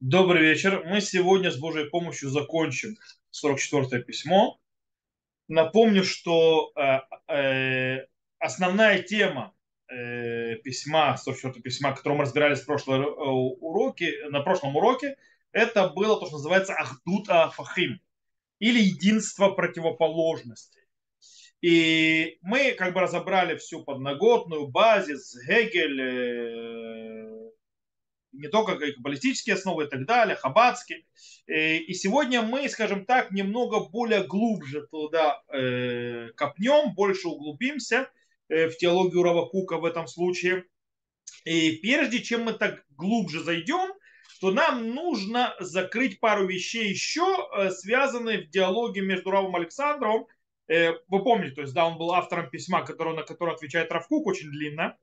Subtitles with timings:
[0.00, 0.84] Добрый вечер.
[0.84, 2.98] Мы сегодня с Божьей помощью закончим
[3.32, 4.60] 44-е письмо.
[5.48, 6.98] Напомню, что э,
[7.32, 8.06] э,
[8.38, 9.54] основная тема
[9.88, 15.16] э, письма, 44-го письма, которое мы разбирались в прошлом э, уроке, на прошлом уроке,
[15.50, 17.98] это было то, что называется Ахдут Афахим,
[18.58, 20.82] или единство противоположностей.
[21.62, 27.15] И мы как бы разобрали всю подноготную, базис, Гегель, э,
[28.36, 31.04] не только баллистические основы и так далее, хабатские.
[31.46, 38.10] Э, и сегодня мы, скажем так, немного более глубже туда э, копнем, больше углубимся
[38.48, 40.64] э, в теологию Равакука в этом случае.
[41.44, 43.92] И прежде чем мы так глубже зайдем,
[44.40, 50.26] то нам нужно закрыть пару вещей еще, связанные в диалоге между Равом Александровым.
[50.68, 54.50] Вы помните, то есть, да, он был автором письма, которое, на которое отвечает Равкук очень
[54.50, 54.98] длинно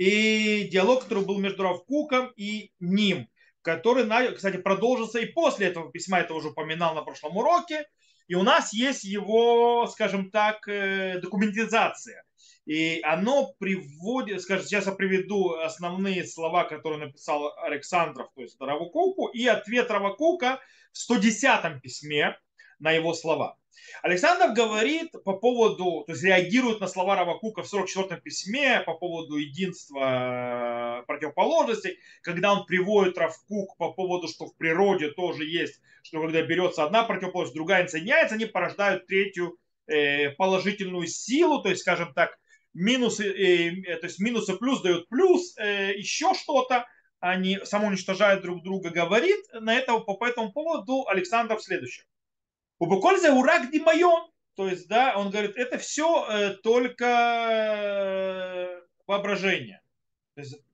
[0.00, 3.28] и диалог, который был между Равкуком и ним,
[3.60, 7.84] который, кстати, продолжился и после этого письма, это уже упоминал на прошлом уроке,
[8.26, 12.24] и у нас есть его, скажем так, э, документизация.
[12.64, 19.28] И оно приводит, скажем, сейчас я приведу основные слова, которые написал Александров, то есть Равакуку,
[19.28, 20.60] и ответ Равакука
[20.92, 22.38] в 110 письме
[22.78, 23.58] на его слова.
[24.02, 29.36] Александр говорит по поводу, то есть реагирует на слова Равакука в 44-м письме по поводу
[29.36, 36.20] единства э, противоположностей, когда он приводит Равкук по поводу, что в природе тоже есть, что
[36.20, 42.14] когда берется одна противоположность, другая соединяется, они порождают третью э, положительную силу, то есть, скажем
[42.14, 42.38] так,
[42.72, 46.86] минусы, э, то есть минусы плюс дают плюс, еще что-то,
[47.18, 52.06] они самоуничтожают друг друга, говорит на это, по этому поводу Александр следующее.
[52.80, 54.28] Убыкольза урак димайон.
[54.56, 59.80] То есть, да, он говорит, это все э, только э, воображение.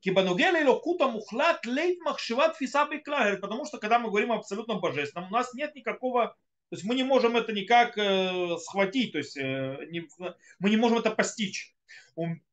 [0.01, 5.33] Кибанугели локута мухлат лейт махшиват фиса Потому что, когда мы говорим о абсолютном божественном, у
[5.33, 6.37] нас нет никакого
[6.69, 11.13] то есть мы не можем это никак э, схватить, то есть мы не можем это
[11.13, 11.77] постичь.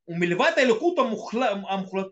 [0.08, 1.38] ומלבד האלוקות, המוחל...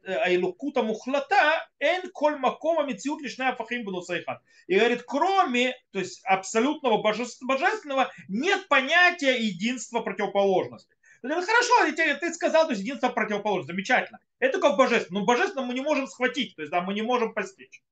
[0.07, 1.51] האלוקות המוחלטה,
[1.81, 4.35] אין כל מקום המציאות לשני הפכים בנושא אחד.
[4.69, 10.97] И говорит, кроме то есть, абсолютного божественного, нет понятия единства противоположности.
[11.23, 14.19] Говорит, Хорошо, ты, ты сказал, то есть единство противоположности, замечательно.
[14.39, 15.21] Это как божественно.
[15.21, 17.83] Но божественно мы не можем схватить, то есть да, мы не можем постичь.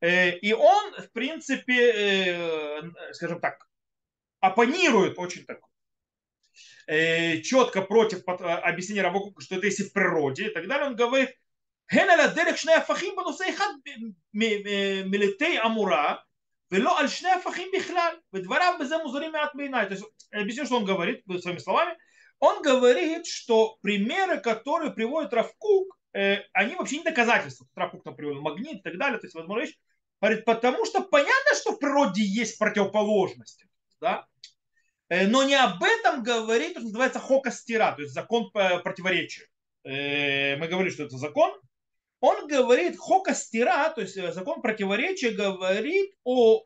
[0.00, 2.82] Э, и он, в принципе, э,
[3.12, 3.68] скажем так,
[4.40, 5.62] оппонирует очень так э,
[7.42, 11.30] четко против объяснения Рабокука, что это если в природе и так далее, он говорит,
[11.92, 13.68] הן על הדרך שני הפכים בנושא אחד
[15.04, 16.14] מלטי אמורה
[16.70, 19.86] ולא על שני הפכים בכלל ודבריו בזה музарим מעט בעיניי.
[19.88, 21.96] То есть, объясню, что он говорит своими словами.
[22.38, 27.66] Он говорит, что примеры, которые приводит Равкук, они вообще не доказательства.
[27.74, 29.18] Равкук там приводит магнит и так далее.
[29.18, 29.66] То есть, возможно,
[30.22, 33.68] говорит, потому что понятно, что в природе есть противоположности.
[34.00, 34.26] Да?
[35.15, 39.47] Э, но не об этом говорит, что называется хокастира, то есть закон противоречия.
[39.85, 41.53] Э, мы говорили, что это закон.
[42.19, 46.65] Он говорит хокастира, то есть э, закон противоречия говорит о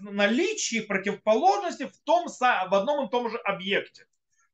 [0.00, 4.06] наличии противоположности в, том, в одном и том же объекте.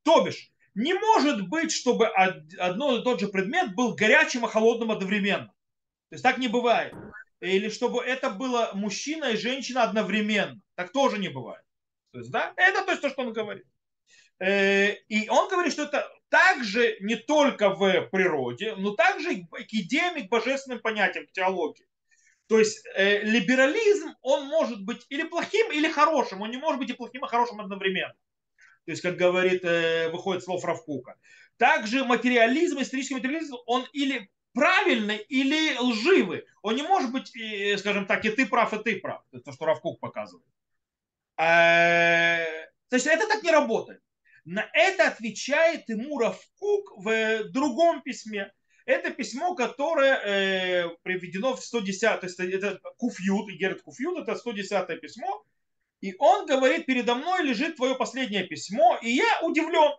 [0.02, 4.90] То бишь, не может быть, чтобы одно и тот же предмет был горячим и холодным
[4.90, 5.52] одновременно.
[6.08, 6.92] То есть так не бывает.
[7.40, 10.60] Или чтобы это было мужчина и женщина одновременно.
[10.74, 11.62] Так тоже не бывает.
[12.12, 13.66] То есть, да, это то, есть то, что он говорит.
[14.40, 19.72] Э, и он говорит, что это также не только в природе, но также и к
[19.72, 21.86] идеям и к божественным понятиям, к теологии.
[22.46, 26.40] То есть э, либерализм, он может быть или плохим, или хорошим.
[26.40, 28.14] Он не может быть и плохим, и хорошим одновременно.
[28.86, 31.16] То есть, как говорит, э, выходит слово Равкука.
[31.58, 36.44] Также материализм, исторический материализм, он или правильный, или лживый.
[36.62, 37.32] Он не может быть,
[37.78, 39.22] скажем так, и ты прав, и ты прав.
[39.30, 40.46] Это то, что Равкук показывает.
[41.38, 42.44] Э,
[42.88, 44.00] то есть это так не работает.
[44.44, 48.52] На это отвечает ему Равкук в другом письме.
[48.86, 55.00] Это письмо, которое э, приведено в 110, то есть это Куфьют, Герд Куфьют, это 110
[55.00, 55.44] письмо.
[56.00, 59.92] И он говорит, передо мной лежит твое последнее письмо, и я удивлен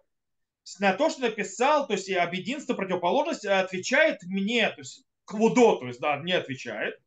[0.80, 5.88] на то, что написал, то есть об единстве противоположности отвечает мне, то есть Квудо, то
[5.88, 7.00] есть да, мне отвечает.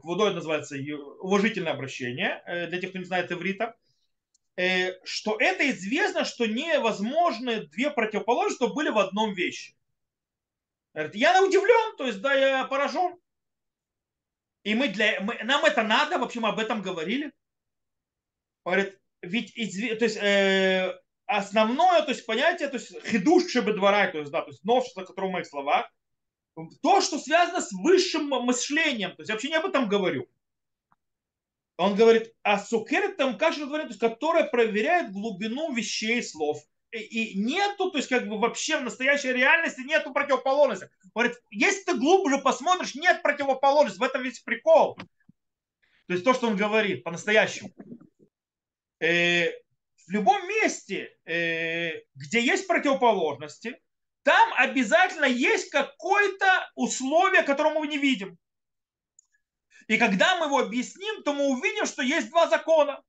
[0.00, 0.76] Квудо это называется
[1.20, 3.74] уважительное обращение, э, для тех, кто не знает иврита,
[4.56, 9.74] э, что это известно, что невозможны две противоположности, что были в одном вещи.
[10.94, 13.16] Я удивлен, то есть да, я поражен.
[14.62, 17.32] И мы для, мы, нам это надо, вообще мы об этом говорили.
[18.64, 24.30] Говорит, ведь то есть, э, основное то есть, понятие, то есть хидуш шебедварай, то есть,
[24.30, 25.90] да, то есть новшество, которое в моих словах,
[26.82, 29.10] то, что связано с высшим мышлением.
[29.16, 30.28] То есть я вообще не об этом говорю.
[31.78, 36.62] Он говорит о сукерэтом кашель, то есть, которая проверяет глубину вещей слов.
[36.90, 40.90] И, и нету, то есть как бы вообще в настоящей реальности нету противоположности.
[41.14, 43.98] Говорит, если ты глубже посмотришь, нет противоположности.
[43.98, 44.96] В этом весь прикол.
[46.06, 47.70] То есть то, что он говорит по-настоящему.
[49.00, 49.48] Э,
[50.06, 53.80] в любом месте, э, где есть противоположности,
[54.22, 58.38] там обязательно есть какое-то условие, которое мы не видим.
[59.88, 63.02] И когда мы его объясним, то мы увидим, что есть два закона,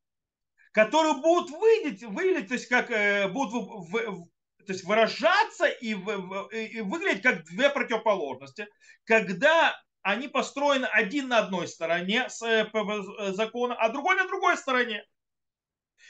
[0.72, 4.28] которые будут выглядеть, выглядеть то есть как э, будут в, в,
[4.66, 8.68] то есть выражаться и, в, и выглядеть как две противоположности,
[9.06, 15.06] когда они построены один на одной стороне э, закона, а другой на другой стороне.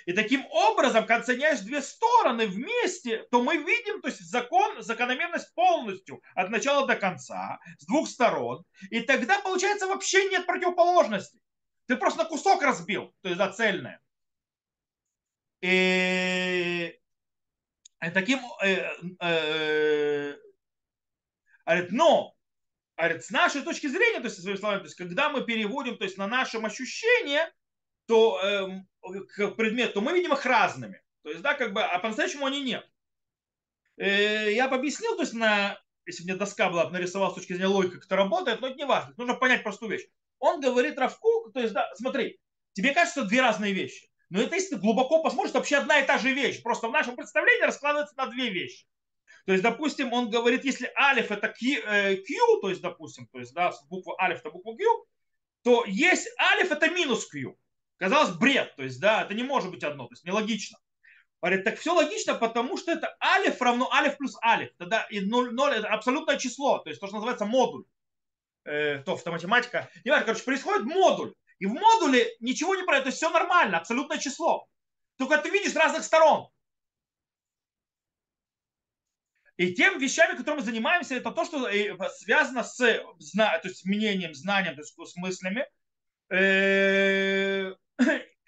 [0.06, 5.54] И таким образом, когда соединяешь две стороны вместе, то мы видим то есть закон, закономерность
[5.54, 8.66] полностью от начала до конца, с двух сторон.
[8.90, 11.40] И тогда, получается, вообще нет противоположности.
[11.88, 14.00] Ты просто на кусок разбил, то есть за цельное.
[15.62, 17.00] И
[18.14, 18.40] таким...
[18.62, 18.92] Э,
[19.22, 20.38] э,
[21.66, 22.36] говорит, но
[22.98, 26.18] с нашей точки зрения, то есть, своими словами, то есть, когда мы переводим то есть,
[26.18, 27.52] на нашем ощущения,
[28.08, 28.88] то эм,
[29.36, 31.02] к предмету, то мы видим их разными.
[31.24, 32.86] То есть, да, как бы, а по-настоящему они нет.
[33.98, 37.68] Э, я бы объяснил, то есть, на, если мне доска была, нарисовал с точки зрения
[37.68, 39.14] логики, как это работает, но это не важно.
[39.18, 40.06] Нужно понять простую вещь.
[40.40, 42.40] Он говорит Равку, то есть, да, смотри,
[42.74, 44.10] тебе кажется две разные вещи.
[44.30, 46.62] Но это если ты глубоко посмотришь, это вообще одна и та же вещь.
[46.64, 48.86] Просто в нашем представлении раскладывается на две вещи.
[49.46, 53.40] То есть, допустим, он говорит, если алиф это Q, э, Q то есть, допустим, то
[53.40, 55.06] есть, да, буква алиф это буква Q,
[55.64, 57.56] то есть алиф это минус Q.
[58.04, 58.76] Казалось, бред.
[58.76, 60.08] То есть, да, это не может быть одно.
[60.08, 60.78] То есть, нелогично.
[61.42, 64.72] Говорит, так все логично, потому что это алиф равно алиф плюс алиф.
[64.78, 66.80] Тогда и 0, 0 это абсолютное число.
[66.80, 67.86] То есть, то, что называется модуль.
[68.66, 69.90] Э, то, математика.
[70.04, 71.34] Не важно, короче, происходит модуль.
[71.60, 73.04] И в модуле ничего не происходит.
[73.04, 74.68] То есть, все нормально, абсолютное число.
[75.16, 76.50] Только ты видишь с разных сторон.
[79.56, 84.34] И тем вещами, которыми мы занимаемся, это то, что э, связано с то есть, мнением,
[84.34, 85.66] знанием, то есть с мыслями,
[86.30, 87.76] э,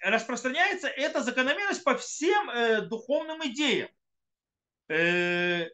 [0.00, 3.88] распространяется эта закономерность по всем э, духовным идеям.
[4.88, 5.68] Э,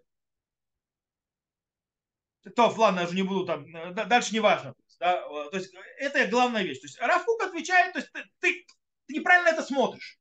[2.57, 4.75] то, ладно, я уже не буду там, э, дальше не важно.
[4.99, 5.21] Да,
[5.51, 6.81] то есть это главная вещь.
[6.81, 8.67] То есть Рафук отвечает, то есть ты, ты,
[9.07, 10.19] ты неправильно это смотришь.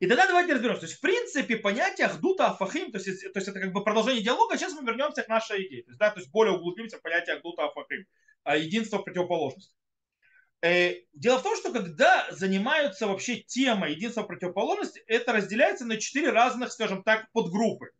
[0.00, 0.80] И тогда давайте разберемся.
[0.80, 4.22] То есть, в принципе, понятие Ахдута Афахим, то есть, то есть это как бы продолжение
[4.22, 5.82] диалога, сейчас мы вернемся к нашей идее.
[5.84, 8.06] То есть, да, то есть более углубимся в понятие Ахдута Афахим,
[8.44, 9.77] а единство противоположности.
[10.60, 16.30] Э, дело в том, что когда занимаются вообще темой единства противоположности, это разделяется на четыре
[16.30, 17.90] разных, скажем так, подгруппы.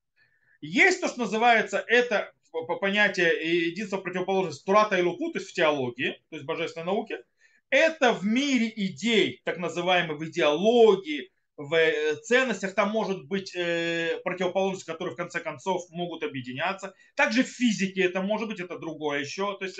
[0.60, 3.28] Есть то, что называется это по понятию
[3.69, 7.22] единства противоположности Турата и Луку, то есть в теологии, то есть в божественной науке.
[7.70, 14.20] Это в мире идей, так называемой в идеологии, в э, ценностях, там может быть э,
[14.25, 16.94] противоположность, которые в конце концов могут объединяться.
[17.14, 19.78] Также в физике это может быть, это другое еще, то есть,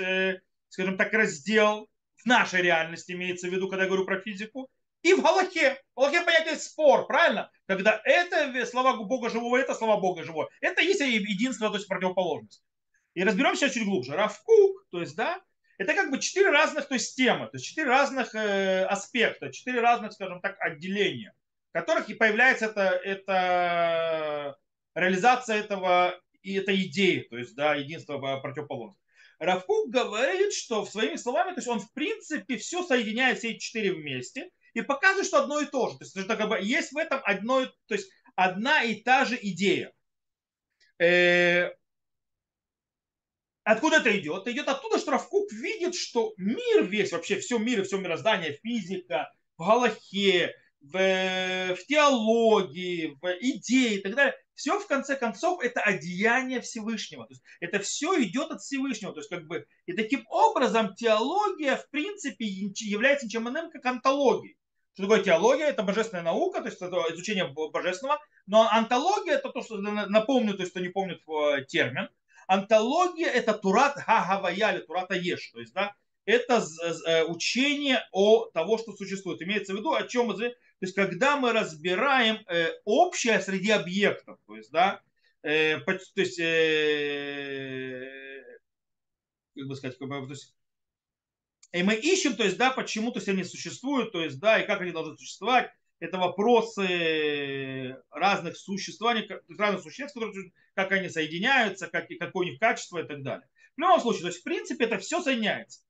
[0.69, 1.89] скажем так, раздел
[2.19, 4.69] в нашей реальности имеется в виду, когда я говорю про физику,
[5.03, 5.81] и в Галахе.
[5.95, 7.51] В Галахе понятие спор, правильно?
[7.67, 10.51] Когда это слова Бога живого, это слова Бога живого.
[10.61, 12.63] Это есть единство, то есть противоположность.
[13.15, 14.15] И разберемся чуть глубже.
[14.15, 15.41] Равкук, то есть, да,
[15.79, 19.81] это как бы четыре разных то есть, темы, то есть четыре разных э, аспекта, четыре
[19.81, 21.33] разных, скажем так, отделения,
[21.71, 24.59] в которых и появляется это, это
[24.95, 29.03] реализация этого и этой идеи, то есть, да, единство противоположности.
[29.39, 33.93] Равкук говорит, что своими словами, то есть он в принципе все соединяет все эти четыре
[33.93, 35.99] вместе и показывает, что одно и то же.
[35.99, 39.39] То есть, это как бы есть в этом одно, то есть одна и та же
[39.41, 39.93] идея.
[41.01, 41.71] Э,
[43.63, 44.43] откуда это идет?
[44.43, 48.59] Это идет оттуда, что Равкук видит, что мир весь, вообще все мир и все мироздание,
[48.63, 55.63] физика, в Галахе, в, в теологии, в идее и так далее, все в конце концов
[55.63, 57.27] это одеяние Всевышнего.
[57.27, 59.13] То есть это все идет от Всевышнего.
[59.13, 64.59] То есть как бы, и таким образом теология в принципе является ничем иным, как антологией.
[64.95, 65.67] Что такое теология?
[65.67, 68.21] Это божественная наука, то есть это изучение божественного.
[68.47, 72.09] Но антология это то, что напомню, то есть кто не помнит э, термин.
[72.49, 75.53] Антология это турат ха-гавая или турата еш.
[75.53, 76.65] То есть, да, это
[77.07, 79.41] э, учение о того, что существует.
[79.41, 80.35] Имеется в виду, о чем
[80.81, 85.03] то есть, когда мы разбираем э, общее среди объектов, то есть, да,
[85.43, 88.09] э, то есть, э,
[89.57, 90.55] как бы сказать, как бы, то есть,
[91.73, 94.67] и мы ищем, то есть, да, почему то есть они существуют, то есть, да, и
[94.67, 95.71] как они должны существовать.
[96.01, 102.99] Это вопросы разных существований, разных существ, которые, как они соединяются, как, какое у них качество
[102.99, 103.49] и так далее.
[103.77, 105.81] В любом случае, то есть, в принципе, это все соединяется.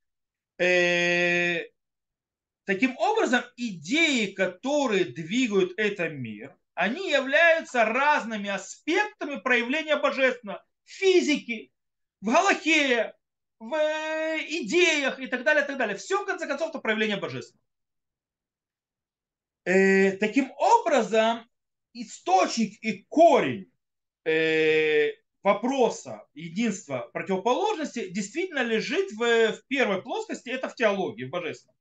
[2.68, 10.62] Таким образом, идеи, которые двигают этот мир, они являются разными аспектами проявления божественного.
[10.84, 11.72] Физики,
[12.20, 13.14] в Галахе,
[13.58, 15.96] в э, идеях и так далее, и так далее.
[15.96, 17.64] Все, в конце концов, это проявление божественного.
[19.64, 21.48] Э, таким образом,
[21.94, 23.72] источник и корень
[24.26, 31.77] э, вопроса единства противоположности действительно лежит в, в первой плоскости, это в теологии, в божественном.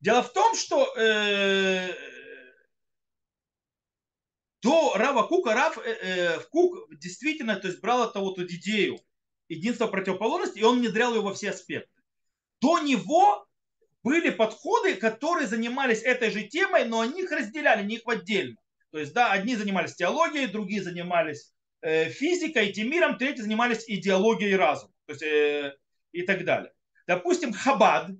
[0.00, 1.92] Дело в том, что э,
[4.62, 9.00] до Рава Кука Рав э, э, Кук действительно то есть, брал эту вот идею
[9.48, 12.02] единства противоположности, и он внедрял ее во все аспекты.
[12.60, 13.46] До него
[14.02, 18.56] были подходы, которые занимались этой же темой, но они их разделяли, не их отдельно.
[18.90, 21.52] То есть, да, одни занимались теологией, другие занимались
[21.82, 24.94] э, физикой, этим миром, третьи занимались идеологией и разумом.
[25.06, 25.76] То есть, э,
[26.12, 26.72] и так далее.
[27.06, 28.10] Допустим, Хабад,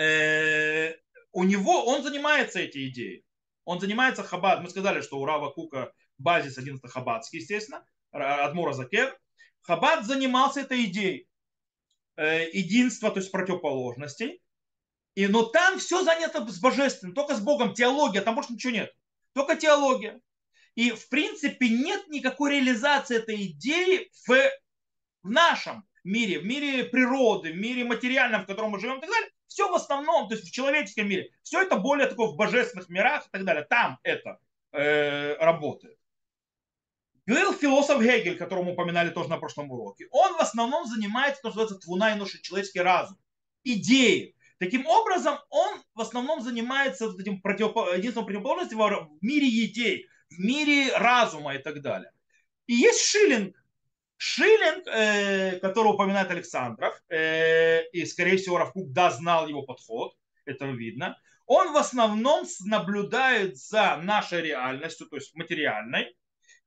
[0.00, 0.96] э,
[1.32, 3.24] у него, он занимается этой идеей.
[3.64, 4.62] Он занимается Хабад.
[4.62, 9.16] Мы сказали, что у Рава Кука базис 11 Хабадский, естественно, Адмура Закер.
[9.62, 11.28] Хабад занимался этой идеей
[12.16, 14.40] э, единства, то есть противоположностей.
[15.14, 18.92] И, но там все занято с божественным, только с Богом, теология, там больше ничего нет.
[19.34, 20.20] Только теология.
[20.76, 24.50] И в принципе нет никакой реализации этой идеи в,
[25.22, 29.10] в нашем мире, в мире природы, в мире материальном, в котором мы живем и так
[29.10, 29.30] далее.
[29.50, 31.32] Все в основном, то есть в человеческом мире.
[31.42, 33.64] Все это более такое в божественных мирах и так далее.
[33.68, 34.38] Там это
[34.70, 35.98] э, работает.
[37.26, 40.06] Говорил философ Гегель, которого мы упоминали тоже на прошлом уроке.
[40.12, 43.18] Он в основном занимается, то, что называется, твуна и ноши, человеческий разум.
[43.64, 44.36] Идеи.
[44.58, 47.92] Таким образом, он в основном занимается вот этим противопо...
[47.96, 52.12] единственным противоположностью в мире идей, в мире разума и так далее.
[52.68, 53.59] И есть Шиллинг.
[54.22, 60.66] Шиллинг, э, которого упоминает Александров, э, и, скорее всего, Равкук да знал его подход, это
[60.66, 66.14] видно, он в основном наблюдает за нашей реальностью, то есть материальной,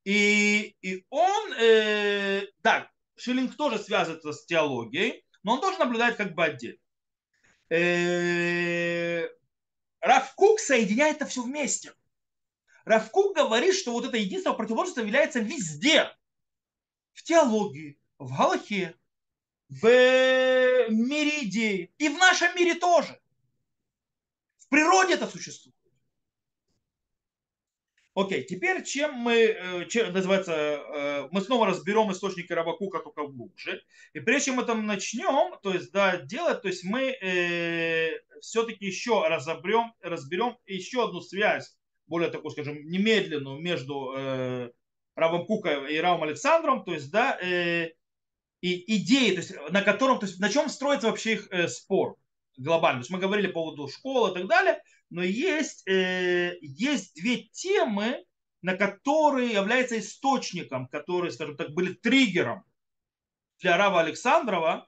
[0.04, 6.34] и, и он, э, да, Шиллинг тоже связывается с теологией, но он тоже наблюдает как
[6.34, 6.80] бы отдельно.
[7.70, 9.28] Э,
[10.02, 11.94] Равкук соединяет это все вместе.
[12.86, 16.10] Равкук говорит, что вот это единство противоположности является везде.
[17.14, 18.96] В теологии, в Галахе,
[19.70, 19.88] в
[20.90, 23.20] мире идей и в нашем мире тоже.
[24.58, 25.74] В природе это существует.
[28.16, 33.82] Окей, теперь чем мы, э, чем, называется, э, мы снова разберем источники Рабакука только глубже.
[34.14, 38.86] И прежде чем мы там начнем, то есть, да, делать, то есть мы э, все-таки
[38.86, 44.72] еще разобрем, разберем еще одну связь, более такую, скажем, немедленную между э,
[45.16, 47.92] Равом Кука и Равом Александром, то есть, да, э,
[48.62, 52.18] и идеи, то есть, на котором, то есть, на чем строится вообще их э, спор
[52.58, 53.00] глобально.
[53.00, 57.38] То есть мы говорили по поводу школы и так далее, но есть, э, есть две
[57.38, 58.24] темы,
[58.62, 62.64] на которые являются источником, которые, скажем так, были триггером
[63.60, 64.88] для Рава Александрова.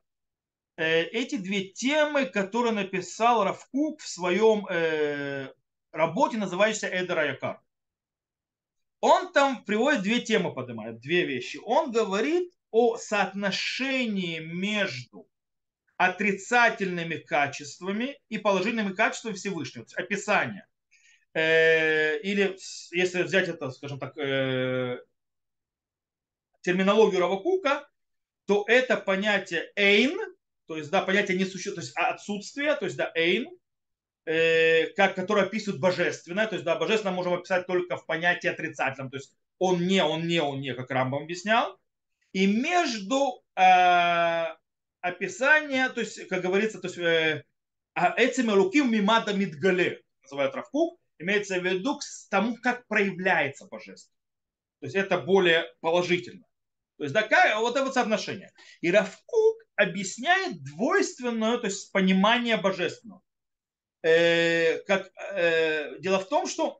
[0.77, 5.49] Э, эти две темы, которые написал Равкук в своем э,
[5.91, 7.61] работе, называющейся Эдера Якар.
[9.07, 11.59] Он там приводит две темы, поднимает, две вещи.
[11.63, 15.29] Он говорит о соотношении между
[15.95, 19.85] отрицательными качествами и положительными качествами Всевышнего.
[19.85, 20.65] То есть описание.
[21.35, 22.57] Э, или
[22.93, 24.97] если взять это, скажем так, э,
[26.61, 27.87] терминологию Равакука,
[28.47, 30.17] то это понятие эйн,
[30.65, 33.45] то есть да, понятие несуществия, то есть отсутствие, то есть да, эйн,
[34.25, 39.09] э, как, которое описывает божественное, то есть да, божественное можем описать только в понятии отрицательном,
[39.09, 41.77] то есть он не, он не, он не, как Рамбам объяснял.
[42.33, 43.41] И между
[45.05, 47.43] описание, то есть, как говорится, то есть, э,
[47.93, 54.11] а этими руки мимада мидгале, называют Равкук, имеется в виду к тому, как проявляется божество.
[54.79, 56.45] То есть это более положительно.
[56.97, 58.51] То есть, да, как, вот это вот соотношение.
[58.81, 63.21] И Равкук объясняет двойственное, то есть понимание божественного.
[64.05, 66.79] Э, как, э, дело в том, что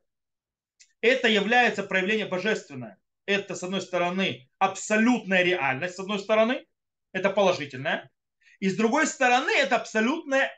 [1.02, 3.00] это является проявление божественное.
[3.26, 6.68] Это, с одной стороны, абсолютная реальность, с одной стороны,
[7.14, 8.12] это положительное.
[8.60, 10.52] И с другой стороны, это абсолютное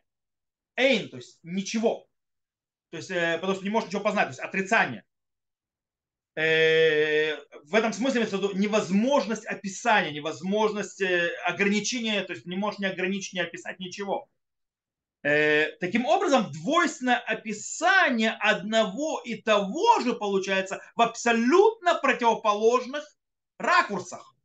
[0.76, 2.10] эйн, то есть ничего.
[2.90, 5.06] То есть, э, потому что не можешь ничего познать, то есть отрицание.
[6.36, 8.24] Э, в этом смысле
[8.56, 14.30] невозможность описания, невозможность э, ограничения, то есть не можешь ни ограничить, ни описать ничего.
[15.80, 23.04] Таким образом, двойственное описание одного и того же получается в абсолютно противоположных
[23.58, 24.36] ракурсах.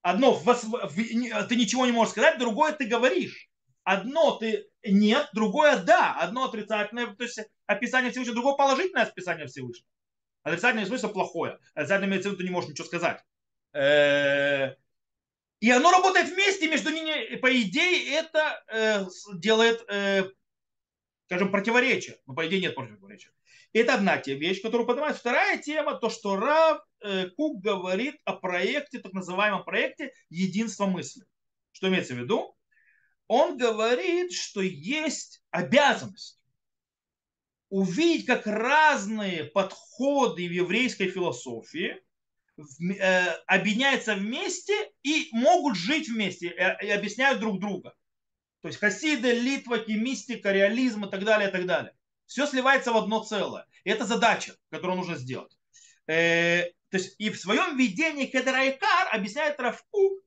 [0.00, 3.50] Одно вос, в, ты ничего не можешь сказать, другое ты говоришь.
[3.84, 6.14] Одно ты нет, другое да.
[6.18, 9.90] Одно отрицательное, то есть описание Всевышнего, другое положительное описание Всевышнего.
[10.42, 11.58] Отрицательное смысл плохое.
[11.74, 13.22] Отрицательное имеется в виду, ты не можешь ничего сказать.
[13.74, 14.76] Э,
[15.60, 17.36] и оно работает вместе между ними.
[17.36, 20.24] По идее, это э, делает, э,
[21.26, 22.18] скажем, противоречие.
[22.26, 23.30] Но по идее нет противоречия.
[23.72, 25.16] Это одна вещь, которую поднимает.
[25.16, 26.82] Вторая тема, то, что Рав
[27.36, 31.26] Кук говорит о проекте, так называемом проекте единства мысли.
[31.72, 32.56] Что имеется в виду?
[33.26, 36.40] Он говорит, что есть обязанность
[37.68, 42.00] увидеть, как разные подходы в еврейской философии э,
[43.46, 47.94] объединяются вместе и могут жить вместе, э, и объясняют друг друга.
[48.62, 51.92] То есть хасиды, литваки, мистика, реализм и так далее, и так далее.
[52.26, 53.66] Все сливается в одно целое.
[53.84, 55.56] И это задача, которую нужно сделать.
[56.06, 60.22] Э, то есть и в своем видении Кедрайкар объясняет Равку,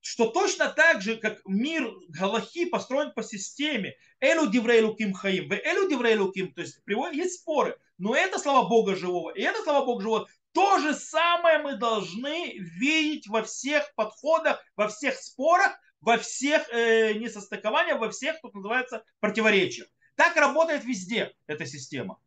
[0.00, 5.52] что точно так же, как мир Галахи построен по системе Элю Диврейлу Ким Хаим, в
[5.52, 6.80] Элю Диврейлу Ким, то есть
[7.12, 11.58] есть споры, но это слова Бога живого, и это слова Бога живого, то же самое
[11.58, 18.36] мы должны видеть во всех подходах, во всех спорах, во всех э, несостыкованиях, во всех,
[18.38, 19.88] что называется, противоречиях.
[20.14, 22.18] Так работает везде эта система.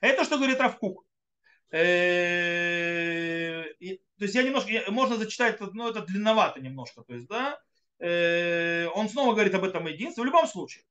[0.00, 1.04] Это что говорит Равкук.
[1.70, 3.64] Э,
[4.18, 7.58] то есть я немножко, можно зачитать, но это длинновато немножко, то есть, да,
[7.98, 10.84] э, он снова говорит об этом единстве, в любом случае.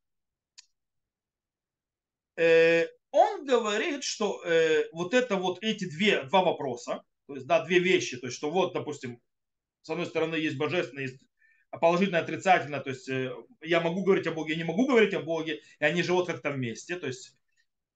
[2.36, 4.44] Э, он говорит, что
[4.92, 8.52] вот это вот эти две, два вопроса, то есть, да, две вещи, то есть, что
[8.52, 9.22] вот, допустим,
[9.84, 11.22] с одной стороны есть божественное, есть
[11.72, 13.08] положительное, отрицательное, то есть
[13.62, 16.52] я могу говорить о Боге, я не могу говорить о Боге, и они живут как-то
[16.52, 17.38] вместе, то есть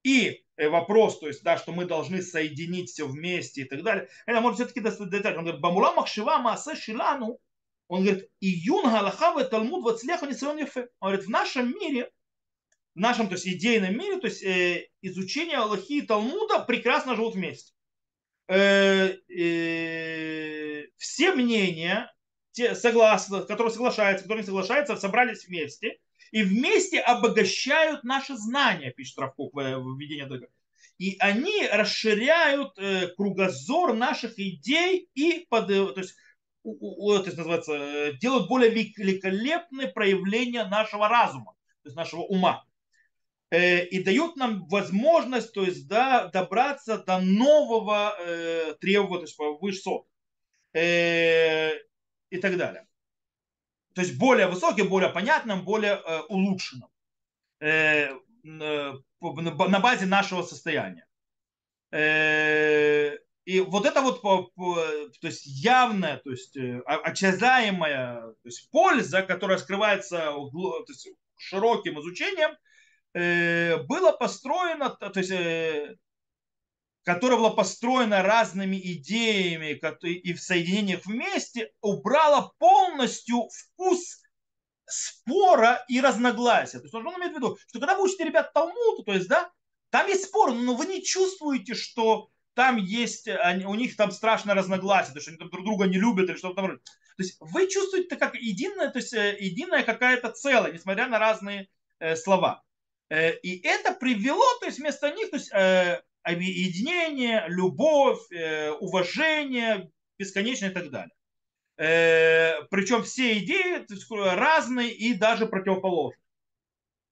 [0.04, 4.08] и э, вопрос, то есть, да, что мы должны соединить все вместе и так далее,
[4.26, 5.40] это может все-таки детально.
[5.40, 7.40] Он говорит, Бамула Махшива Маасе Шилану,
[7.90, 10.90] он говорит, и юн галахава талмуд вацлеха ефе.
[11.00, 12.12] Он говорит, в нашем мире,
[12.98, 17.36] в нашем, то есть, идейном мире, то есть, э, изучение Аллахи и Талмуда прекрасно живут
[17.36, 17.72] вместе.
[18.50, 22.14] Э, э, все мнения,
[22.52, 25.98] те, согласны, которые соглашаются, которые не соглашаются, собрались вместе–
[26.32, 29.58] и вместе обогащают наши знания, пишет Равкук в
[29.98, 30.48] введении Дага.
[30.98, 36.16] И они расширяют э, кругозор наших идей и под, э, то есть,
[36.64, 42.66] то есть называется, э, делают более великолепные проявления нашего разума, то есть нашего ума.
[43.50, 50.06] И дают нам возможность, то есть, да, добраться до нового э, требования, то есть высот
[50.74, 51.72] э,
[52.30, 52.86] и так далее.
[53.96, 56.90] То есть более высоким, более понятным, более э, улучшенным
[57.62, 58.10] э,
[58.44, 61.08] э, на базе нашего состояния.
[61.92, 69.22] Э, и вот это вот то есть явная, то есть э, очезаемая то есть польза,
[69.22, 71.08] которая скрывается то есть,
[71.38, 72.56] широким изучением, э,
[73.14, 75.32] было построено, то есть
[77.04, 84.22] которая была построена разными идеями и в соединениях вместе, убрала полностью вкус
[84.86, 86.80] спора и разногласия.
[86.80, 89.50] То есть он имеет в виду, что когда вы учите ребят Талмуд, то есть, да,
[89.90, 95.14] там есть спор, но вы не чувствуете, что там есть, у них там страшное разногласие,
[95.14, 96.78] то есть они там друг друга не любят или что-то там.
[96.78, 101.70] То есть вы чувствуете как единое, то есть э, единая какая-то целая, несмотря на разные
[102.00, 102.64] э, слова.
[103.10, 105.52] Э, и это привело, то есть вместо них, то есть
[106.28, 109.90] объединение, любовь, э, уважение,
[110.20, 111.16] бесконечно и так далее.
[111.78, 113.86] Э, Причем все идеи
[114.36, 116.22] разные и даже противоположные.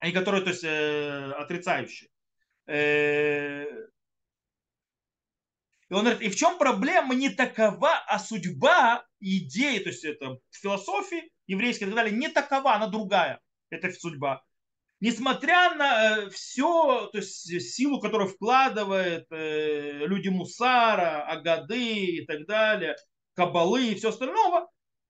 [0.04, 2.10] И которые, то есть, э, отрицающие.
[5.88, 10.40] И он говорит, и в чем проблема не такова, а судьба идеи, то есть это
[10.50, 13.40] философии еврейской и так далее, не такова, она другая.
[13.70, 14.42] Это судьба
[15.00, 22.46] несмотря на э, все, то есть силу, которую вкладывают э, люди Мусара, Агады и так
[22.46, 22.96] далее,
[23.34, 24.66] Кабалы и все остальное,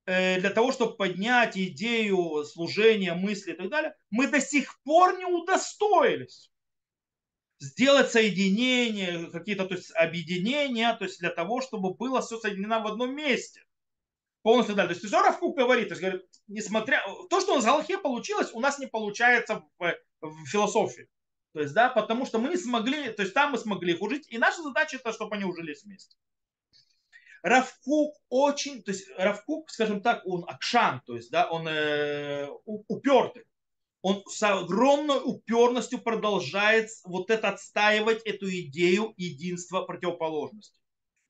[0.06, 5.16] э, для того, чтобы поднять идею служения, мысли и так далее, мы до сих пор
[5.18, 6.50] не удостоились
[7.58, 12.86] сделать соединение, какие-то то есть, объединения, то есть для того, чтобы было все соединено в
[12.86, 13.65] одном месте
[14.46, 14.94] полностью дали.
[14.94, 18.52] То есть Зоров говорит, то есть, говорит, несмотря то, что у нас в Галахе получилось,
[18.52, 21.08] у нас не получается в, в философии.
[21.52, 24.24] То есть, да, потому что мы не смогли, то есть там мы смогли их ужить,
[24.28, 26.16] и наша задача это, чтобы они ужились вместе.
[27.42, 33.46] Равкук очень, то есть Равкук, скажем так, он акшан, то есть, да, он э, упертый.
[34.00, 40.78] Он с огромной уперностью продолжает вот это отстаивать эту идею единства противоположности.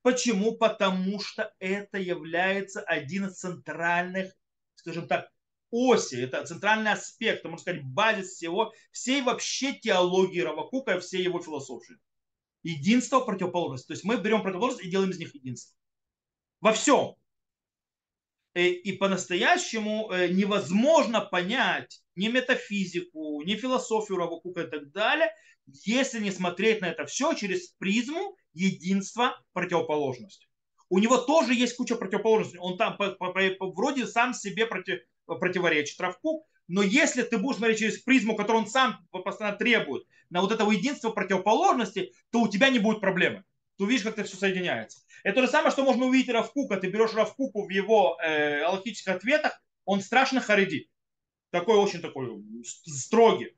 [0.07, 0.53] Почему?
[0.53, 4.33] Потому что это является один из центральных,
[4.77, 5.29] скажем так,
[5.73, 11.42] оси, это центральный аспект, можно сказать, базис всего, всей вообще теологии Равакука и всей его
[11.42, 11.97] философии.
[12.62, 13.88] Единство, противоположность.
[13.88, 15.77] То есть мы берем противоположность и делаем из них единство.
[16.61, 17.16] Во всем.
[18.55, 25.33] Э, и по-настоящему э, невозможно понять ни метафизику, ни философию Равакука и так далее,
[25.67, 30.47] если не смотреть на это все через призму единства противоположности.
[30.89, 32.59] У него тоже есть куча противоположностей.
[32.61, 32.97] Он там
[33.61, 38.71] вроде сам себе против, противоречит Равкук, но если ты будешь смотреть через призму, которую он
[38.71, 43.45] сам постоянно требует, на вот этого единства противоположности, то у тебя не будет проблемы.
[43.79, 45.01] Ты увидишь, как это все соединяется.
[45.23, 46.77] Это то же самое, что можно увидеть Равкука.
[46.79, 50.89] Ты берешь Равкуку в его э, аллахических ответах, он страшно харидит.
[51.51, 53.56] Такой очень такой строгий.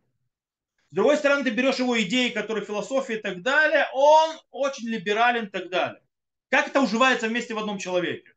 [0.90, 5.46] С другой стороны, ты берешь его идеи, которые философии и так далее, он очень либерален
[5.46, 6.02] и так далее.
[6.50, 8.34] Как это уживается вместе в одном человеке?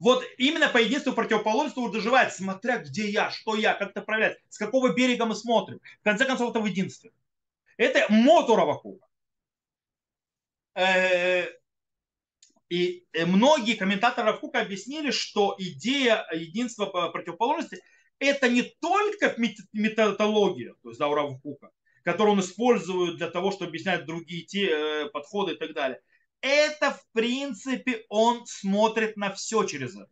[0.00, 4.56] Вот именно по единству противоположности доживает, смотря где я, что я, как это проявляется, с
[4.56, 5.80] какого берега мы смотрим.
[6.00, 7.10] В конце концов, это в единстве.
[7.76, 9.06] Это мотор Авакука.
[10.74, 11.46] Э,
[12.68, 17.82] и многие комментаторы Авкука объяснили, что идея единства противоположности
[18.18, 19.34] это не только
[19.72, 21.70] методология, то есть да, у Равкука,
[22.02, 26.00] которую он использует для того, чтобы объяснять другие те, э, подходы и так далее.
[26.40, 30.10] Это, в принципе, он смотрит на все через это.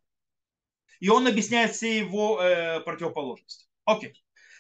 [0.98, 3.66] И он объясняет все его э, противоположности.
[3.84, 4.14] Окей.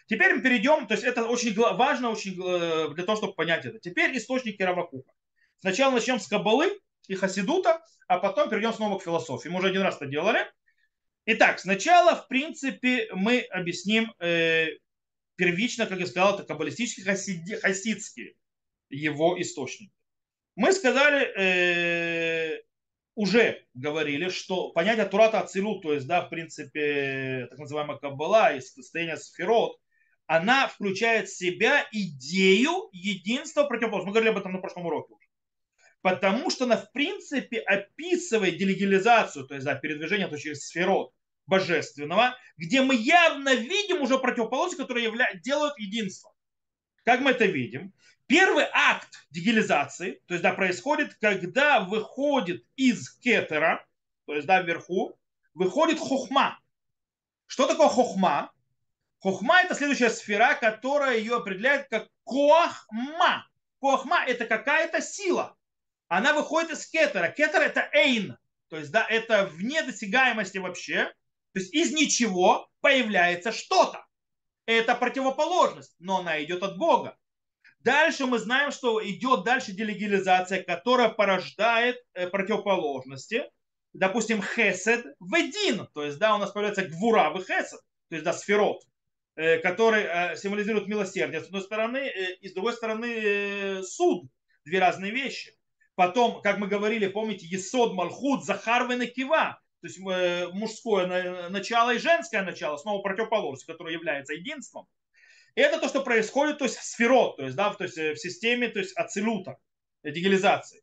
[0.06, 3.80] Теперь мы перейдем, то есть это очень важно очень, э, для того, чтобы понять это.
[3.80, 5.12] Теперь источники Равакука.
[5.58, 6.78] Сначала начнем с Кабалы
[7.08, 9.48] и Хасидута, а потом перейдем снова к философии.
[9.48, 10.46] Мы уже один раз это делали.
[11.28, 14.68] Итак, сначала, в принципе, мы объясним э,
[15.34, 18.36] первично, как я сказал, это каббалистические хасиди, хасидские
[18.90, 19.92] его источники.
[20.54, 22.62] Мы сказали, э,
[23.16, 28.60] уже говорили, что понятие Турата Ацилут, то есть, да, в принципе, так называемая Каббала и
[28.60, 29.80] состояние сферот,
[30.26, 34.06] она включает в себя идею единства противоположности.
[34.06, 35.26] Мы говорили об этом на прошлом уроке уже.
[36.02, 41.15] Потому что она, в принципе, описывает делегилизацию, то есть да, передвижение через сферот
[41.46, 45.28] божественного, где мы явно видим уже противоположность, которые явля...
[45.34, 46.32] делают единство.
[47.04, 47.92] Как мы это видим?
[48.26, 53.86] Первый акт дегилизации, то есть да, происходит, когда выходит из кетера,
[54.26, 55.16] то есть да, вверху,
[55.54, 56.58] выходит хохма.
[57.46, 58.52] Что такое хохма?
[59.20, 63.48] Хохма это следующая сфера, которая ее определяет как коахма.
[63.80, 65.56] Коахма это какая-то сила.
[66.08, 67.28] Она выходит из кетера.
[67.28, 68.36] Кетер это эйн.
[68.68, 71.12] То есть, да, это вне досягаемости вообще.
[71.56, 74.04] То есть из ничего появляется что-то.
[74.66, 77.16] Это противоположность, но она идет от Бога.
[77.80, 83.44] Дальше мы знаем, что идет дальше делегилизация, которая порождает э, противоположности.
[83.94, 85.86] Допустим, хесед в един.
[85.94, 87.80] То есть, да, у нас появляется гвура в хесед.
[88.10, 88.82] То есть, да, сферот
[89.36, 94.28] э, который э, символизирует милосердие с одной стороны, и с другой стороны суд.
[94.66, 95.54] Две разные вещи.
[95.94, 101.98] Потом, как мы говорили, помните, Есод Малхут, Захар Венекива, то есть э, мужское начало и
[101.98, 104.88] женское начало, снова противоположность, которое является единством.
[105.54, 108.14] И это то, что происходит, то есть в сферот, то есть, да, то есть э,
[108.14, 109.58] в системе, то есть ацелюта,
[110.02, 110.82] дегилизации.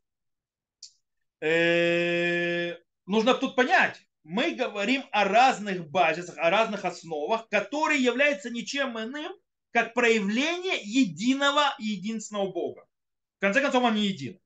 [1.40, 8.98] Э, нужно тут понять, мы говорим о разных базисах, о разных основах, которые являются ничем
[8.98, 9.32] иным,
[9.70, 12.86] как проявление единого и единственного Бога.
[13.36, 14.40] В конце концов, он не един.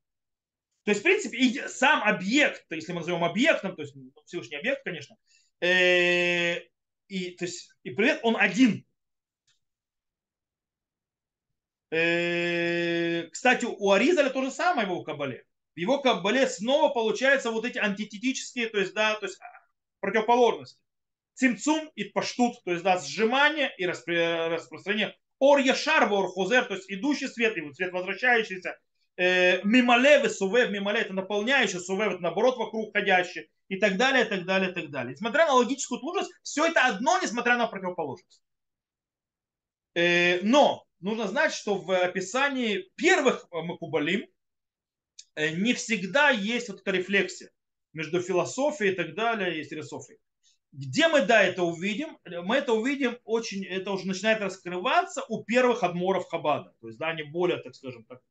[0.89, 4.83] То есть, в принципе, сам объект, если мы назовем объектом, то есть ну, Всевышний объект,
[4.83, 5.17] конечно,
[5.61, 6.61] э,
[7.07, 8.83] и, то есть, и при этом он один.
[11.91, 15.45] Э, кстати, у Аризаля то же самое его в Кабале.
[15.75, 19.37] В его Кабале снова получаются вот эти антитетические, то есть, да, то есть
[19.99, 20.81] противоположности.
[21.35, 25.15] Цимцум и паштут, то есть, да, сжимание и распространение.
[25.37, 28.75] Ор яшар, ор хузер, то есть идущий свет и свет возвращающийся,
[29.19, 34.71] мимале, сувев, мимале это наполняющий, сувев это наоборот вокруг ходящий и так далее, так далее,
[34.71, 35.13] так далее.
[35.13, 38.41] Несмотря на логическую сложность, все это одно, несмотря на противоположность.
[39.95, 44.25] Э, но нужно знать, что в описании первых Макубалим
[45.35, 47.51] э, не всегда есть вот эта рефлексия
[47.93, 50.19] между философией и так далее и философией.
[50.71, 52.17] Где мы, да, это увидим?
[52.25, 56.75] Мы это увидим очень, это уже начинает раскрываться у первых адморов Хабада.
[56.79, 58.21] То есть, да, они более, так скажем так,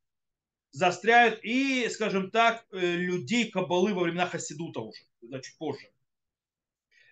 [0.71, 5.01] заостряют и, скажем так, э, людей Кабалы во времена Хасидута уже,
[5.41, 5.87] чуть позже.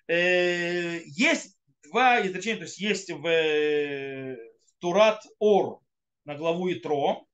[0.07, 4.37] Э, есть два изречения, то есть есть в, в
[4.79, 5.81] Турат Ор
[6.25, 7.27] на главу Итро,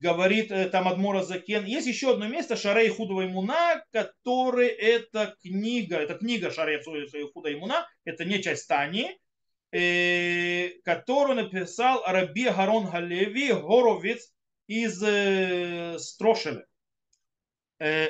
[0.00, 1.64] говорит э, там Адмора Закен.
[1.64, 6.80] Есть еще одно место, Шарей Худова Имуна, который это книга, это книга Шарей
[7.32, 9.18] Худа Имуна, это не часть Тани,
[9.72, 14.32] э, которую написал Раби Гарон Галеви, Горовец
[14.66, 16.66] из э, Строшеля.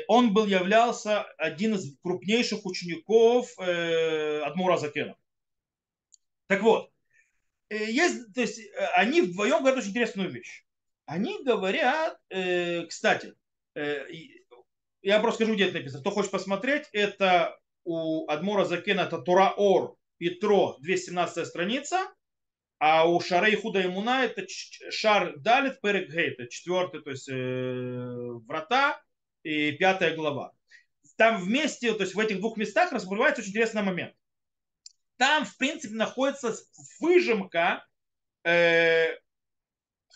[0.06, 5.16] Он был, являлся один из крупнейших учеников Адмура Закена.
[6.46, 6.92] Так вот,
[7.68, 8.60] есть, то есть,
[8.94, 10.66] они вдвоем говорят очень интересную вещь
[11.06, 13.34] они говорят, э, кстати,
[13.74, 14.06] э,
[15.02, 16.00] я просто скажу, где это написано.
[16.00, 22.12] Кто хочет посмотреть, это у Адмора Закена, это Тура Ор, Петро, 217 страница,
[22.78, 29.00] а у Шарей Худа Имуна это Шар Далит Перек это четвертый, то есть э, врата
[29.42, 30.52] и пятая глава.
[31.16, 34.14] Там вместе, то есть в этих двух местах разбывается очень интересный момент.
[35.16, 36.54] Там, в принципе, находится
[37.00, 37.86] выжимка
[38.44, 39.16] э,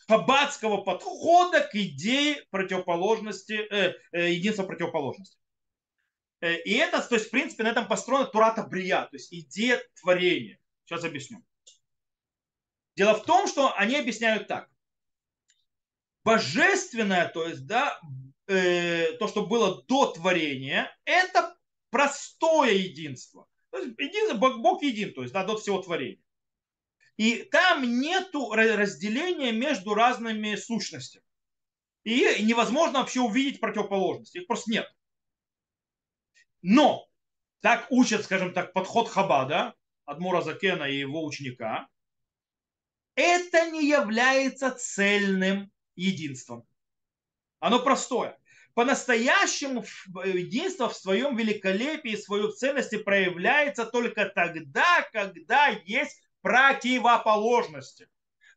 [0.06, 5.38] хаббатского подхода к идее противоположности, э, э, единства противоположности.
[6.40, 9.80] Э, и это, то есть, в принципе, на этом построена Турата Брия, то есть идея
[10.00, 10.58] творения.
[10.84, 11.42] Сейчас объясню.
[13.00, 14.68] Дело в том, что они объясняют так.
[16.22, 17.98] Божественное, то есть, да,
[18.46, 21.56] э, то, что было до творения, это
[21.88, 23.48] простое единство.
[23.70, 26.22] То есть, единство, Бог един, то есть, да, до всего творения.
[27.16, 31.24] И там нету разделения между разными сущностями.
[32.04, 34.40] И невозможно вообще увидеть противоположности.
[34.40, 34.94] Их просто нет.
[36.60, 37.08] Но,
[37.60, 41.88] так учат, скажем так, подход Хабада, Адмура Закена и его ученика,
[43.14, 46.66] это не является цельным единством.
[47.58, 48.38] Оно простое.
[48.74, 49.84] По-настоящему
[50.24, 58.08] единство в своем великолепии, в своей ценности проявляется только тогда, когда есть противоположности.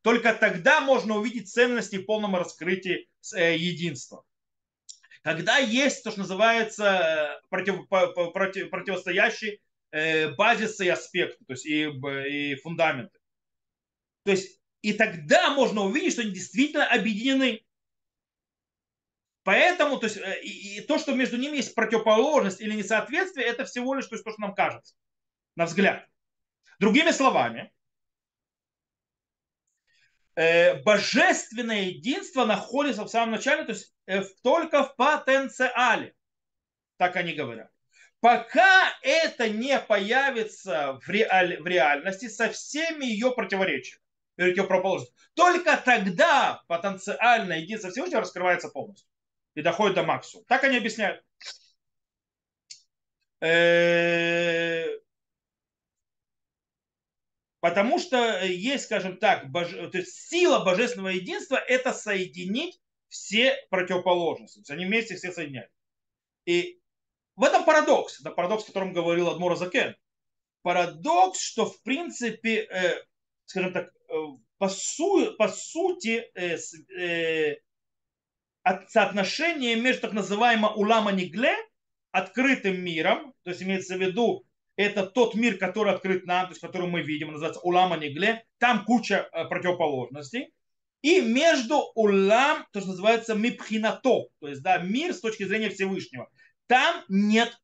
[0.02, 4.24] Только тогда можно увидеть ценности в полном раскрытии э, единства.
[5.24, 9.60] Когда есть то, что называется э, против, против, противостоящие
[9.92, 13.18] э, базисы и аспекты, то есть и, и фундаменты.
[14.24, 17.66] То есть и тогда можно увидеть, что они действительно объединены.
[19.44, 23.94] Поэтому то, есть, и, и то, что между ними есть противоположность или несоответствие, это всего
[23.96, 24.96] лишь то, что нам кажется,
[25.56, 26.08] на взгляд.
[26.80, 27.74] Другими словами,
[30.36, 36.14] э, божественное единство находится в самом начале, то есть э, только в потенциале.
[36.98, 37.70] Так они говорят.
[38.20, 44.03] Пока это не появится в, реаль, в реальности со всеми ее противоречиями,
[44.36, 49.08] противоположностями, только тогда потенциальное единство Всевышнего раскрывается полностью
[49.56, 50.46] и доходит до максимума.
[50.48, 51.24] Так они объясняют.
[53.42, 54.86] Э,
[57.64, 59.90] Потому что есть, скажем так, боже...
[59.90, 64.56] то есть сила божественного единства– это соединить все противоположности.
[64.56, 65.72] То есть они вместе все соединяют.
[66.44, 66.82] И
[67.38, 68.20] в этом парадокс.
[68.20, 69.96] Это парадокс, о котором говорил Адмура Закен.
[70.62, 73.02] Парадокс, что в принципе, э,
[73.46, 74.14] скажем так, э,
[74.58, 75.34] по, су...
[75.38, 76.58] по сути, э,
[76.98, 77.58] э,
[78.64, 81.56] от соотношения между так называемым улама Нигле,
[82.12, 86.62] открытым миром, то есть имеется в виду это тот мир, который открыт нам, то есть
[86.62, 90.54] который мы видим, называется Улама Нигле, там куча э, противоположностей.
[91.02, 96.30] И между Улам, то, что называется Мипхинато, то есть да, мир с точки зрения Всевышнего.
[96.68, 97.56] Там нет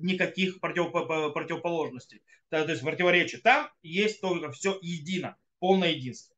[0.00, 3.38] никаких против, противоположностей, то есть противоречий.
[3.38, 6.34] Там есть только все едино, полное единство.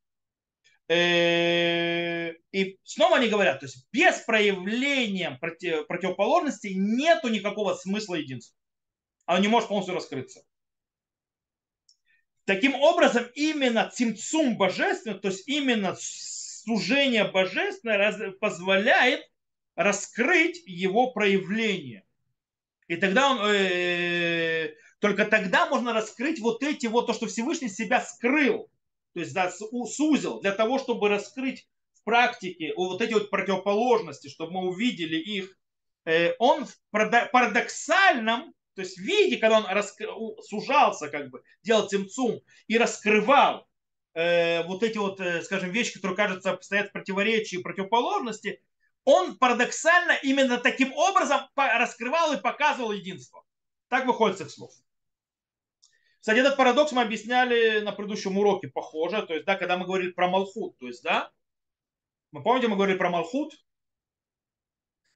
[0.88, 8.56] Э, и снова они говорят, то есть без проявления противоположностей нету никакого смысла единства
[9.26, 10.44] оно не может полностью раскрыться.
[12.44, 19.22] Таким образом, именно цимцум божественный, то есть именно служение божественное позволяет
[19.76, 22.04] раскрыть его проявление.
[22.92, 28.02] И тогда он, э, только тогда можно раскрыть вот эти вот, то, что Всевышний себя
[28.02, 28.68] скрыл,
[29.14, 34.52] то есть да, сузил, для того, чтобы раскрыть в практике вот эти вот противоположности, чтобы
[34.52, 35.56] мы увидели их,
[36.04, 40.08] э, он в парадоксальном то есть в виде, когда он раскр...
[40.42, 43.66] сужался, как бы, делал темцум и раскрывал
[44.14, 48.62] э, вот эти вот, э, скажем, вещи, которые, кажется, стоят в противоречии и противоположности,
[49.04, 53.44] он парадоксально именно таким образом раскрывал и показывал единство.
[53.88, 54.72] Так выходит с их слов.
[56.20, 59.22] Кстати, этот парадокс мы объясняли на предыдущем уроке, похоже.
[59.26, 61.32] То есть, да, когда мы говорили про Малхут, то есть, да,
[62.30, 63.54] мы помните, мы говорили про Малхут,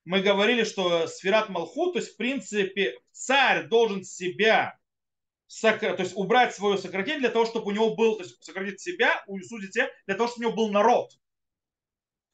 [0.05, 4.79] мы говорили, что сферат Малхут, то есть в принципе царь должен себя
[5.61, 9.22] то есть убрать свое сократение для того, чтобы у него был, то есть сократить себя,
[9.29, 11.12] усудить себя, для того, чтобы у него был народ.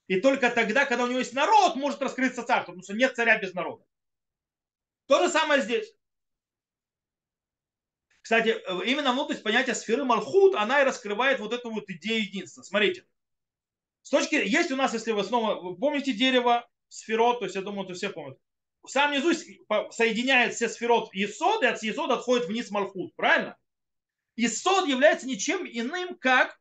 [0.08, 3.38] И только тогда, когда у него есть народ, может раскрыться царство, потому что нет царя
[3.38, 3.84] без народа.
[5.06, 5.94] То же самое здесь.
[8.22, 12.62] Кстати, именно внутренность понятия сферы Малхут, она и раскрывает вот эту вот идею единства.
[12.62, 13.04] Смотрите.
[14.02, 17.62] С точки, есть у нас, если вы снова, вы помните дерево, сферот, то есть я
[17.62, 18.38] думаю, это все помнят.
[18.82, 19.32] В самом низу
[19.90, 23.56] соединяет все сферот Есод, и от Есода отходит вниз Малхут, правильно?
[24.34, 26.58] Исод является ничем иным, как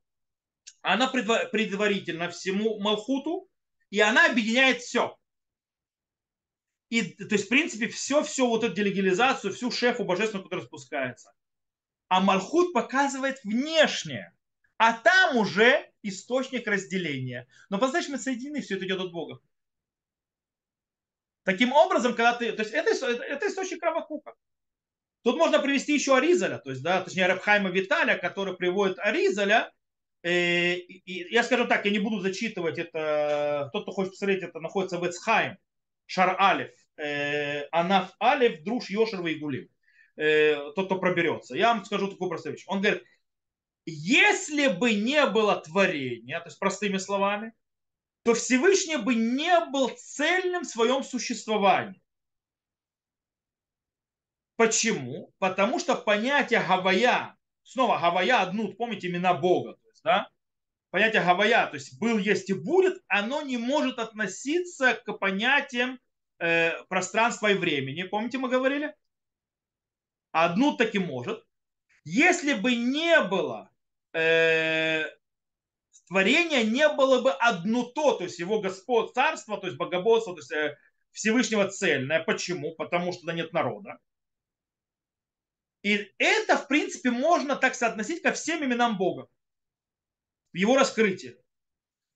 [0.82, 3.50] она предварительно всему Малхуту,
[3.90, 5.18] и она объединяет все.
[6.90, 11.34] И, то есть, в принципе, все, все вот эту делегализацию, всю шефу божественную, которая спускается.
[12.10, 14.36] А Малхут показывает внешнее.
[14.78, 17.48] А там уже источник разделения.
[17.70, 19.40] Но по-настоящему соединены, все это идет от Бога.
[21.44, 22.52] Таким образом, когда ты...
[22.52, 24.34] То есть это, это источник Равакука.
[25.24, 29.72] Тут можно привести еще Аризаля, то есть, да, точнее, Рабхайма Виталя, который приводит Аризаля.
[30.24, 33.70] Э, я скажу так, я не буду зачитывать это.
[33.74, 35.58] Тот, кто хочет посмотреть, это находится в Эцхайм,
[36.06, 39.68] Шар Алиф, э, Анаф Алиф, Друж Йошер Вайгулим.
[40.18, 41.56] Э, тот, кто проберется.
[41.56, 42.66] Я вам скажу такую простую вещь.
[42.68, 43.04] Он говорит,
[43.86, 47.54] если бы не было творения, то есть простыми словами,
[48.24, 52.02] то Всевышний бы не был цельным в своем существовании.
[54.56, 55.34] Почему?
[55.40, 60.30] Потому что понятие Гавая, снова Гавая одну, помните имена Бога, да?
[60.92, 66.00] понятие Гавая, то есть был, есть и будет, оно не может относиться к понятиям
[66.40, 68.04] э, пространства и времени.
[68.04, 68.94] Помните, мы говорили?
[70.32, 71.44] Одну таки может.
[72.04, 73.72] Если бы не было
[74.14, 75.06] э,
[76.08, 80.40] творения, не было бы одно то, то есть его Господь, царство, то есть богоборство, то
[80.40, 80.78] есть э,
[81.12, 82.24] Всевышнего цельное.
[82.24, 82.76] Почему?
[82.76, 83.98] Потому что нет народа.
[85.84, 89.28] И это, в принципе, можно так соотносить ко всем именам Бога.
[90.54, 91.38] Его раскрытии.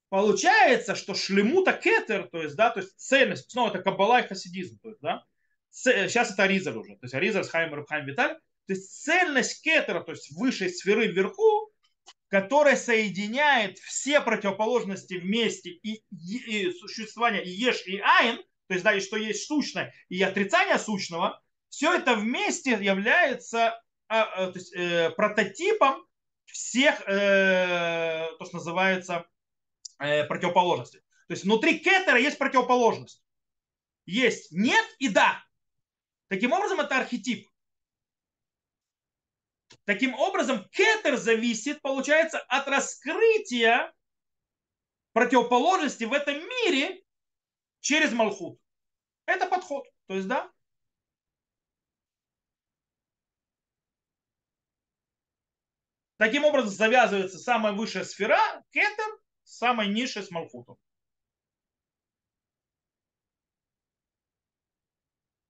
[0.10, 4.80] Получается, что шлемута кетер, то есть, да, то есть цельность, снова это каббала и хасидизм,
[4.80, 5.26] то есть, да,
[5.71, 8.36] сейчас это Аризаль уже, то есть Аризаль с Хайм Рабхайм Виталь,
[8.67, 11.71] то есть цельность кетера, то есть высшей сферы вверху,
[12.30, 18.84] которая соединяет все противоположности вместе и, и, и существование и еш, и айн, то есть,
[18.84, 24.60] да, и что есть сущное, и отрицание сущного, все это вместе является а, а, то
[24.60, 26.05] есть, э, прототипом
[26.56, 29.26] всех, э, то, что называется,
[30.00, 31.02] э, противоположностей.
[31.28, 33.22] То есть внутри кетера есть противоположность.
[34.06, 35.44] Есть нет и да.
[36.30, 37.50] Таким образом, это архетип.
[39.84, 43.94] Таким образом, кетер зависит, получается, от раскрытия
[45.12, 47.04] противоположности в этом мире
[47.82, 48.60] через Малхут.
[49.26, 49.86] Это подход.
[50.08, 50.50] То есть, да,
[56.17, 58.39] Таким образом завязывается самая высшая сфера,
[58.71, 60.78] кетер, самая низшая с Малхутом.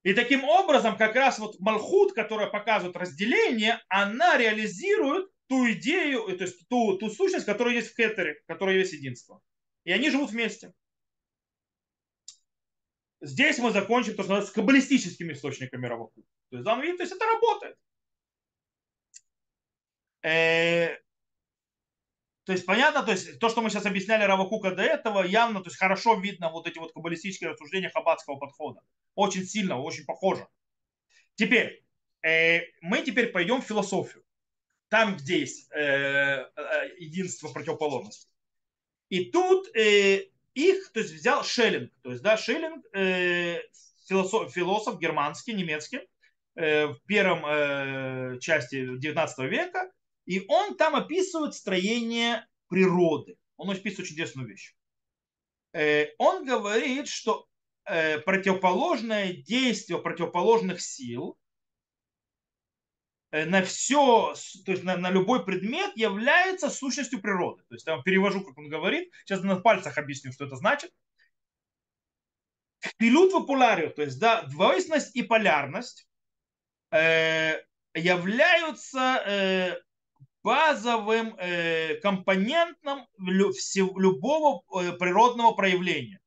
[0.04, 6.44] И таким образом как раз вот Малхут, которая показывает разделение, она реализирует ту идею, то
[6.44, 9.42] есть ту, ту сущность, которая есть в Кетере, которая есть единство.
[9.84, 10.74] И они живут вместе.
[13.22, 16.24] Здесь мы закончим то, что называется каббалистическими источниками Раваку.
[16.50, 17.78] То есть, то есть это работает.
[20.26, 20.98] Э,
[22.46, 25.68] то есть понятно, то есть то, что мы сейчас объясняли Равакука до этого, явно, то
[25.68, 28.82] есть хорошо видно вот эти вот каббалистические рассуждения хаббатского подхода.
[29.14, 30.48] Очень сильно, очень похоже.
[31.36, 31.84] Теперь,
[32.24, 34.24] э, мы теперь пойдем в философию.
[34.90, 36.46] Там, где есть э, э,
[36.98, 38.30] единство противоположностей.
[39.10, 43.60] И тут э, их, то есть взял Шеллинг, то есть, да, Шеллинг, э,
[44.08, 46.00] философ, философ германский, немецкий,
[46.56, 49.92] э, в первом э, части 19 века,
[50.26, 53.38] и он там описывает строение природы.
[53.58, 54.76] Он описывает очень интересную вещь.
[55.74, 57.48] Э, он говорит, что
[57.86, 61.38] э, противоположное действие противоположных сил
[63.32, 64.34] э, на все,
[64.66, 67.64] то есть на, на любой предмет является сущностью природы.
[67.70, 69.12] То есть я вам перевожу, как он говорит.
[69.26, 70.92] Сейчас на пальцах объясню, что это значит.
[72.98, 73.46] Пилют в
[73.96, 76.08] то есть да, двойственность и полярность
[76.92, 77.60] э,
[77.96, 79.84] являются
[80.46, 86.20] базовым э, компонентом любого э, природного проявления.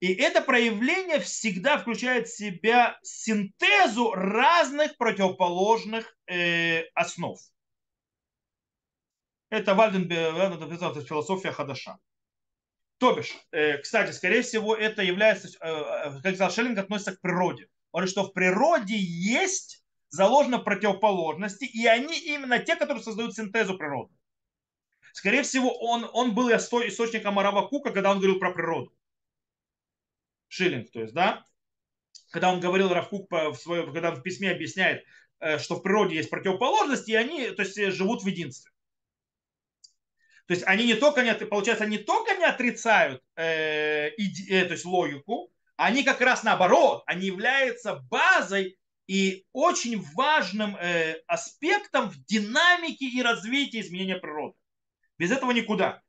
[0.00, 7.38] И это проявление всегда включает в себя синтезу разных противоположных э, основ.
[9.48, 11.98] Это Вальденберг написал философия Хадаша.
[12.98, 13.32] То бишь,
[13.80, 17.68] кстати, скорее всего, это является, как сказал Шеллинг, относится к природе.
[17.92, 19.77] Он говорит, что в природе есть
[20.10, 24.14] заложены противоположности, и они именно те, которые создают синтезу природы.
[25.12, 28.92] Скорее всего, он, он был источником Аравакука, когда он говорил про природу.
[30.48, 31.44] Шиллинг, то есть, да?
[32.30, 35.04] Когда он говорил Равкук в своем, когда в письме объясняет,
[35.40, 38.70] э, что в природе есть противоположности, и они то есть, живут в единстве.
[40.46, 44.72] То есть они не только не, получается, они только не отрицают э, иди, э, то
[44.72, 48.78] есть логику, они как раз наоборот, они являются базой
[49.08, 54.54] и очень важным э, аспектом в динамике и развитии изменения природы.
[55.18, 56.00] Без этого никуда.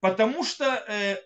[0.00, 1.16] Потому что э,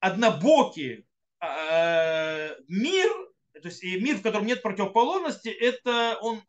[0.00, 1.06] однобокий
[1.40, 3.08] э, мир,
[3.52, 6.42] то есть мир, в котором нет противоположности, это он,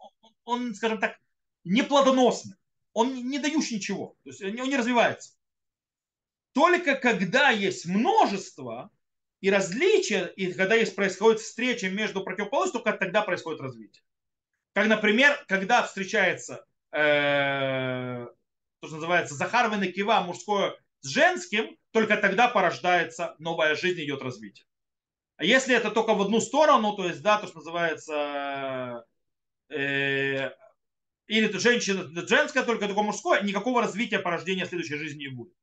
[0.44, 1.20] он скажем так,
[1.64, 2.58] неплодоносный
[2.98, 5.36] он не дающий ничего, то есть он не развивается.
[6.54, 8.90] Только когда есть множество
[9.42, 14.04] и различия, и когда есть, происходит встреча между противоположностью, только тогда происходит развитие.
[14.74, 18.28] Как, например, когда встречается э,
[18.80, 24.66] то, что называется Захарова Кива, мужское с женским, только тогда порождается новая жизнь, идет развитие.
[25.38, 29.06] А если это только в одну сторону, то есть, да, то, что называется
[29.70, 30.50] э,
[31.28, 35.54] или это женщина женская, только только мужское, никакого развития порождения следующей жизни не будет.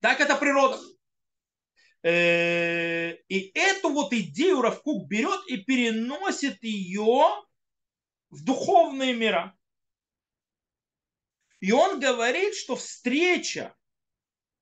[0.00, 0.78] Так это природа.
[2.02, 7.26] Э, и эту вот идею Равкук берет и переносит ее
[8.30, 9.56] в духовные мира.
[11.60, 13.74] И он говорит, что встреча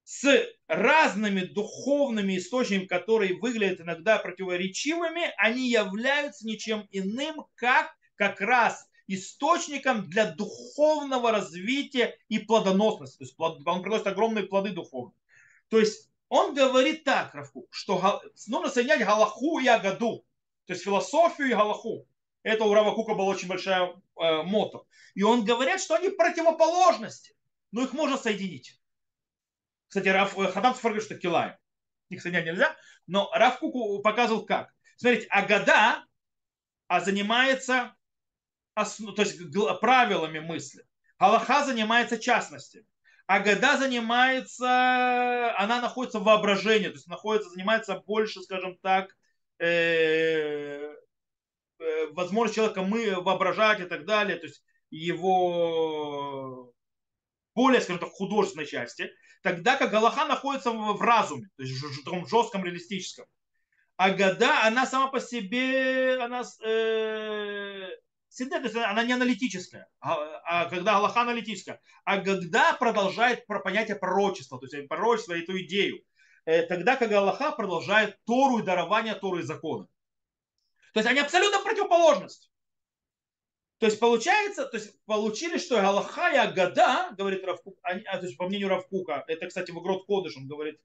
[0.04, 8.88] с разными духовными источниками, которые выглядят иногда противоречивыми, они являются ничем иным, как как раз
[9.08, 13.18] источником для духовного развития и плодоносности.
[13.18, 15.14] То есть он приносит огромные плоды духовные.
[15.68, 20.24] То есть он говорит так, Равку, что нужно соединять Галаху и Агаду.
[20.66, 22.08] То есть философию и Галаху.
[22.42, 24.84] Это у Рава Кука была очень большая э, мото.
[25.14, 27.34] И он говорит, что они противоположности.
[27.72, 28.80] Но их можно соединить.
[29.88, 31.56] Кстати, Раф, э, Хадам говорит, что килай.
[32.08, 32.76] Их соединять нельзя.
[33.06, 34.72] Но Раф Куку показывал как.
[34.96, 36.04] Смотрите, Агада
[36.88, 37.96] а занимается
[38.74, 39.40] основ, то есть
[39.80, 40.86] правилами мысли.
[41.18, 42.86] Галаха занимается частностями.
[43.26, 49.16] А Гада занимается, она находится в воображении, то есть находится, занимается больше, скажем так,
[49.58, 50.94] э,
[51.78, 56.72] э, возможность человека мы воображать и так далее, то есть его
[57.56, 59.10] более, скажем так, художественной части,
[59.42, 63.26] тогда как Галаха находится в разуме, то есть в таком жестком реалистическом.
[63.96, 67.88] А Гада, она сама по себе, она э,
[68.38, 74.58] Есть она не аналитическая, а, а когда Аллаха аналитическая, а когда продолжает про понятие пророчества,
[74.60, 76.02] то есть пророчество, эту идею,
[76.44, 79.88] э, тогда, когда Аллаха продолжает Тору и дарование Торы и закона.
[80.92, 82.50] То есть они абсолютно противоположность.
[83.78, 88.26] То есть получается, то есть получили, что Аллаха и Агада, говорит Равкук, они, а, то
[88.26, 90.78] есть по мнению Равкука, это, кстати, в Игрот Кодыш, он говорит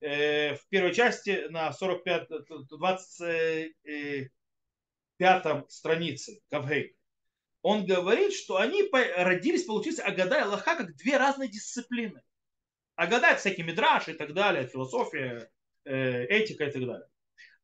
[0.00, 2.28] э, в первой части на 45,
[2.68, 6.97] 25 э, странице Кавгей
[7.62, 12.22] он говорит, что они родились, получились Агада и Аллаха как две разные дисциплины.
[12.94, 15.50] Агада это всякие мидраши и так далее, философия,
[15.84, 17.08] э, этика и так далее.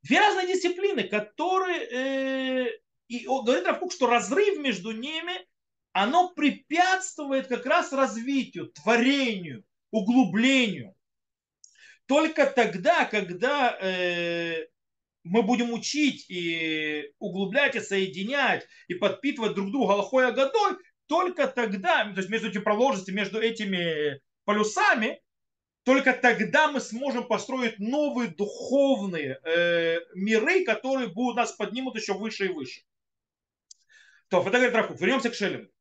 [0.01, 2.67] Две разные дисциплины, которые...
[2.67, 5.33] Э, и он говорит Равкук, что разрыв между ними,
[5.91, 10.95] оно препятствует как раз развитию, творению, углублению.
[12.05, 14.67] Только тогда, когда э,
[15.25, 22.05] мы будем учить и углублять, и соединять, и подпитывать друг друга Аллахой Агадой, только тогда,
[22.05, 25.19] то есть между этими проложностями, между этими полюсами,
[25.83, 32.45] только тогда мы сможем построить новые духовные э, миры, которые будут нас поднимут еще выше
[32.45, 32.81] и выше.
[34.29, 34.99] То, это говорит Рахук.
[34.99, 35.71] Вернемся к Шиллингу.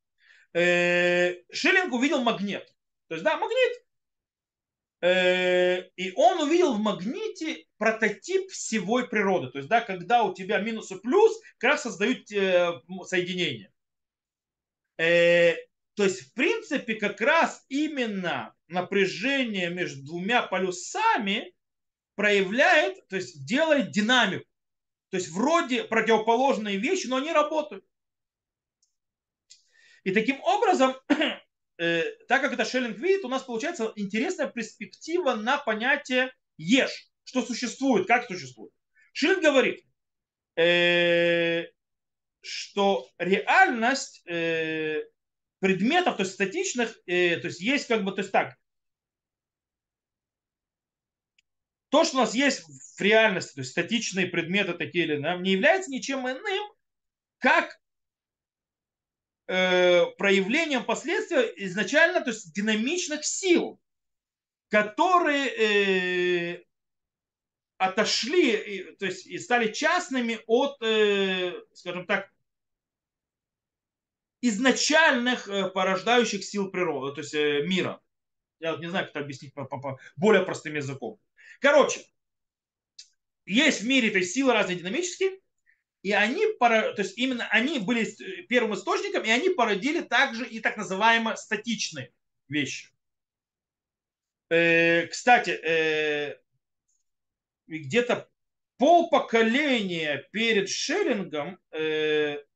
[0.53, 2.67] Э, Шиллинг увидел магнит.
[3.09, 3.84] То есть, да, магнит.
[5.05, 9.51] Э, и он увидел в магните прототип всего природы.
[9.51, 13.71] То есть, да, когда у тебя минус и плюс, как раз создают э, соединение.
[14.97, 15.57] Э,
[15.95, 21.55] то есть, в принципе, как раз именно напряжение между двумя полюсами
[22.15, 24.49] проявляет, то есть делает динамику.
[25.11, 27.85] То есть вроде противоположные вещи, но они работают.
[30.05, 30.97] И таким образом
[31.77, 38.07] так как это Шеллинг видит, у нас получается интересная перспектива на понятие ешь, что существует,
[38.07, 38.73] как существует.
[39.13, 39.85] Шеллинг говорит,
[40.57, 41.65] э,
[42.41, 45.03] что реальность э,
[45.61, 48.55] предметов, то есть статичных, э, то есть есть как бы, то есть так,
[51.89, 55.53] то, что у нас есть в реальности, то есть статичные предметы такие или иные, не
[55.53, 56.73] является ничем иным,
[57.39, 57.79] как
[59.47, 63.81] э, проявлением последствия изначально, то есть динамичных сил,
[64.69, 66.65] которые э,
[67.79, 72.31] отошли, то есть и стали частными от, э, скажем так,
[74.41, 78.01] изначальных э, порождающих сил природы, то есть э, мира.
[78.61, 81.19] Я вот не знаю, как это объяснить по, по, по более простым языком.
[81.61, 82.05] Короче,
[83.47, 85.41] есть в мире то есть, силы разные динамические,
[86.05, 88.07] и они, то есть именно они были
[88.47, 92.13] первым источником, и они породили также и так называемые статичные
[92.47, 92.91] вещи.
[94.49, 96.37] Кстати,
[97.67, 98.29] где-то
[98.77, 101.59] пол поколения перед Шеллингом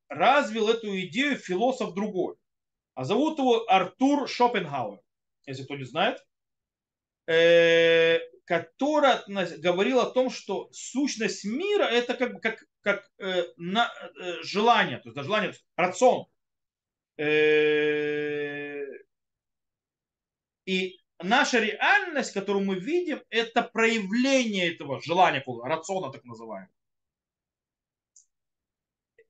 [0.09, 2.37] развил эту идею философ другой.
[2.95, 5.01] А зовут его Артур Шопенгауэр,
[5.47, 6.23] если кто не знает,
[8.51, 14.43] э, который говорил о том, что сущность мира это как, как, как э, на, э,
[14.43, 16.27] желание, то есть желание, то рацион.
[20.67, 26.71] И наша реальность, которую мы видим, это проявление этого желания, рациона так называемого.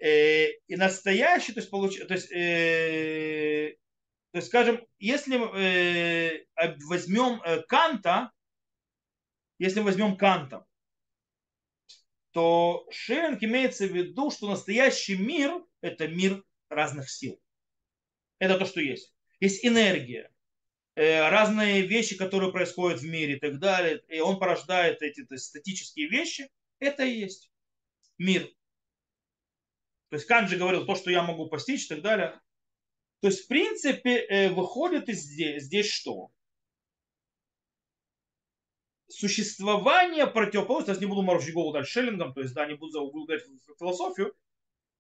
[0.00, 1.98] Э, и настоящий, то есть, получ...
[1.98, 3.76] то есть, э,
[4.30, 6.44] то есть скажем, если э,
[6.86, 8.30] возьмем э, Канта,
[9.58, 10.66] если возьмем Канта,
[12.32, 17.40] то Шеллинг имеется в виду, что настоящий мир– это мир разных сил.
[18.38, 19.12] Это то, что есть.
[19.40, 20.32] Есть энергия,
[20.94, 24.02] э, разные вещи, которые происходят в мире и так далее.
[24.08, 26.48] И он порождает эти то есть, статические вещи.
[26.78, 27.50] Это и есть
[28.18, 28.44] мир.
[30.10, 32.40] То есть Канджи говорил то, что я могу постичь и так далее.
[33.20, 36.30] То есть, в принципе, э, выходит из здесь, здесь что?
[39.08, 43.42] Существование противоположности, я не буду морочить голову дальше Шеллингом, то есть, да, не буду углублять
[43.78, 44.34] философию,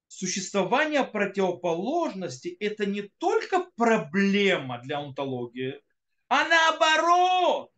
[0.06, 5.80] существование противоположности– это не только проблема для онтологии,
[6.28, 7.70] а наоборот,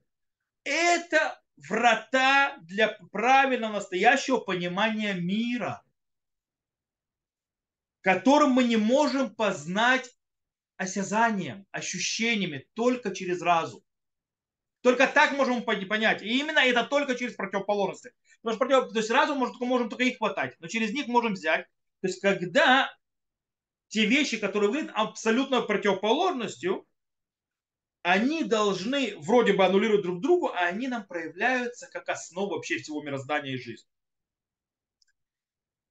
[0.62, 5.83] это врата для правильного настоящего понимания мира–
[8.01, 10.11] которым мы не можем познать
[10.76, 13.83] осязанием, ощущениями, только через разум.
[14.83, 16.22] Только так можем понять.
[16.22, 18.12] И именно это только через противоположности.
[18.43, 18.93] Потому что против...
[18.93, 21.66] то есть разум может, можем только их хватать, но через них можем взять.
[22.01, 22.91] То есть когда
[23.89, 26.87] те вещи, которые выглядят абсолютно противоположностью,
[28.03, 33.03] они должны вроде бы аннулировать друг другу, а они нам проявляются как основа вообще всего
[33.03, 33.87] мироздания и жизни.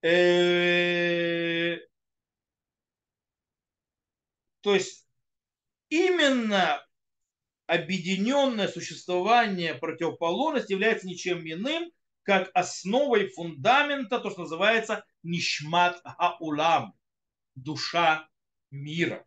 [0.01, 1.77] Э,
[4.61, 5.05] то есть
[5.89, 6.83] именно
[7.70, 11.91] объединенное существование противоположности является ничем иным,
[12.24, 16.95] как основой фундамента, то, что называется нишмат хаулам,
[17.53, 18.28] душа
[18.72, 19.24] мира.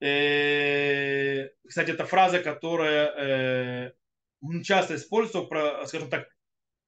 [0.00, 3.92] Э, кстати, это фраза, которая э,
[4.62, 6.26] часто используется, скажем так,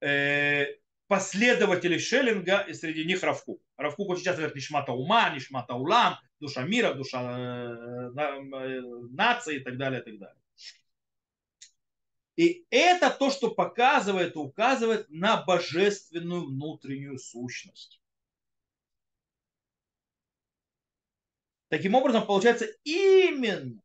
[0.00, 0.64] э,
[1.08, 3.62] последователей Шеллинга, и среди них Равкук.
[3.76, 8.80] Равкук очень часто говорит Нишмата ума, Нишмата улам, душа мира, душа э, э,
[9.10, 10.42] нации и так далее, и так далее.
[12.36, 18.00] И это то, что показывает и указывает на божественную внутреннюю сущность.
[21.68, 23.82] Таким образом, получается, именно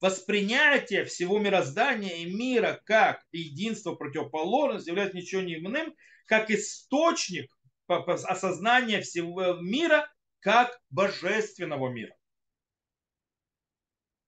[0.00, 5.94] воспринятие всего мироздания и мира как единство противоположность является ничего не иным,
[6.26, 7.54] как источник
[7.86, 10.10] осознания всего мира
[10.44, 12.14] как божественного мира.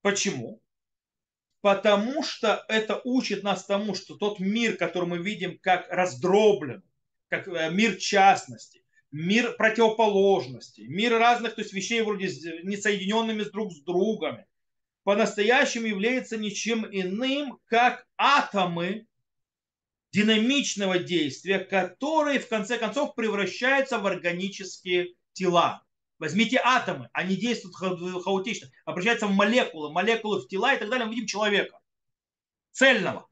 [0.00, 0.62] Почему?
[1.60, 6.82] Потому что это учит нас тому, что тот мир, который мы видим как раздроблен,
[7.28, 12.28] как э, мир частности, мир противоположности, мир разных то есть вещей вроде
[12.62, 14.38] несоединенными с друг с другом,
[15.02, 19.06] по-настоящему является ничем иным, как атомы
[20.12, 25.85] динамичного действия, которые в конце концов превращаются в органические тела.
[26.18, 31.06] Возьмите атомы, они действуют хаотично, обращаются в молекулы, молекулы в тела и так далее.
[31.06, 31.78] Мы видим человека
[32.72, 33.28] цельного.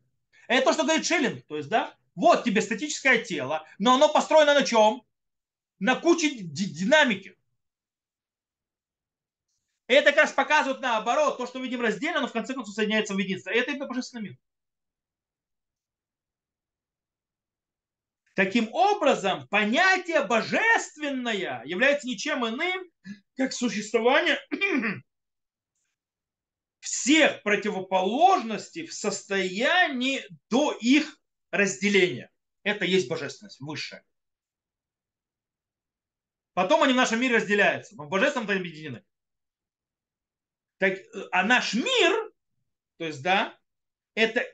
[0.49, 1.47] Это то, что говорит Шиллинг.
[1.47, 5.03] То есть, да, вот тебе статическое тело, но оно построено на чем?
[5.79, 7.37] На куче динамики.
[9.87, 13.19] Это как раз показывает наоборот, то, что видим раздельно, но в конце концов соединяется в
[13.19, 13.51] единство.
[13.51, 14.39] Это именно божественный мир.
[18.35, 22.91] Таким образом, понятие божественное является ничем иным,
[23.37, 24.39] как существование
[26.81, 31.17] всех противоположностей в состоянии до их
[31.53, 32.31] разделения.
[32.65, 34.05] Это есть божественность высшая.
[36.55, 39.05] Потом они в нашем мире разделяются, но в божественном объединены.
[40.79, 40.99] Так,
[41.31, 42.33] а наш мир,
[42.97, 43.57] то есть, да,
[44.15, 44.45] это,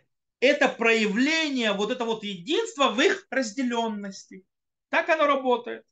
[0.40, 4.44] это проявление вот этого вот единства в их разделенности.
[4.88, 5.84] Так оно работает.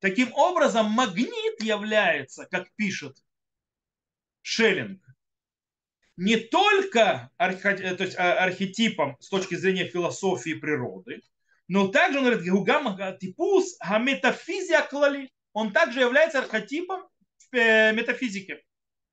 [0.00, 3.16] Таким образом, магнит является, как пишет
[4.42, 5.02] Шеллинг,
[6.16, 11.22] не только то есть, а, архетипом с точки зрения философии природы,
[11.68, 12.44] но также он говорит,
[13.18, 13.76] типус
[14.88, 15.30] клали.
[15.52, 17.02] Он также является архетипом
[17.50, 18.62] в э, метафизике,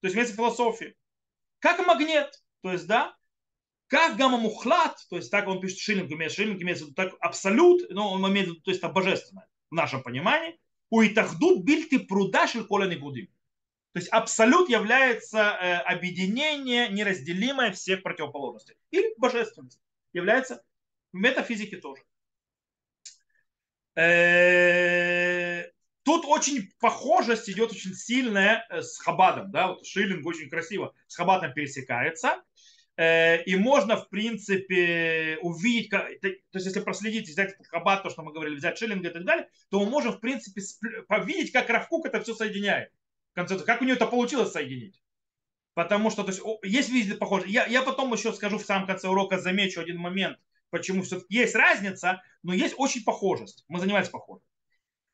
[0.03, 0.97] то есть вместе философии.
[1.59, 2.27] Как магнит,
[2.61, 3.15] то есть, да,
[3.87, 8.11] как гамма мухлат, то есть так он пишет Шиллинг, имеет Шиллинг, имеется так абсолют, но
[8.11, 10.59] он имеет, то есть это божественное в нашем понимании.
[10.89, 13.27] У итахдут бильты пруда шельколя негудим.
[13.93, 18.75] То есть абсолют является э, объединение неразделимое всех противоположностей.
[18.91, 19.79] Или божественность
[20.11, 20.65] является
[21.13, 22.03] в метафизике тоже.
[23.95, 25.42] Э,
[26.03, 29.51] тут очень похожесть идет очень сильная э, с Хабадом.
[29.51, 29.69] Да?
[29.69, 32.41] Вот Шиллинг очень красиво с Хабадом пересекается.
[32.95, 38.57] И можно, в принципе, увидеть, то есть если проследить, взять Хабад, то, что мы говорили,
[38.57, 40.61] взять Шиллинга и так далее, то мы можем, в принципе,
[41.25, 42.91] видеть, как Равкук это все соединяет
[43.33, 45.01] конце, как у нее это получилось соединить.
[45.73, 47.47] Потому что то есть, есть везде похоже.
[47.47, 50.37] Я, я потом еще скажу в самом конце урока, замечу один момент,
[50.69, 53.65] почему все-таки есть разница, но есть очень похожесть.
[53.67, 54.43] Мы занимались похожим.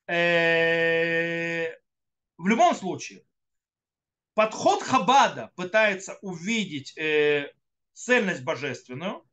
[0.10, 1.72] Э,
[2.38, 3.24] в любом случае,
[4.34, 7.54] подход Хабада пытается увидеть э,
[7.94, 9.24] цельность божественную,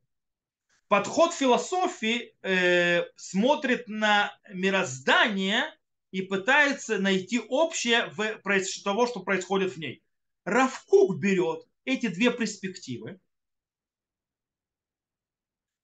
[0.87, 5.63] подход философии э, смотрит на мироздание
[6.11, 8.39] и пытается найти общее в
[8.83, 10.03] того, что происходит в ней.
[10.45, 13.19] Равкук берет эти две перспективы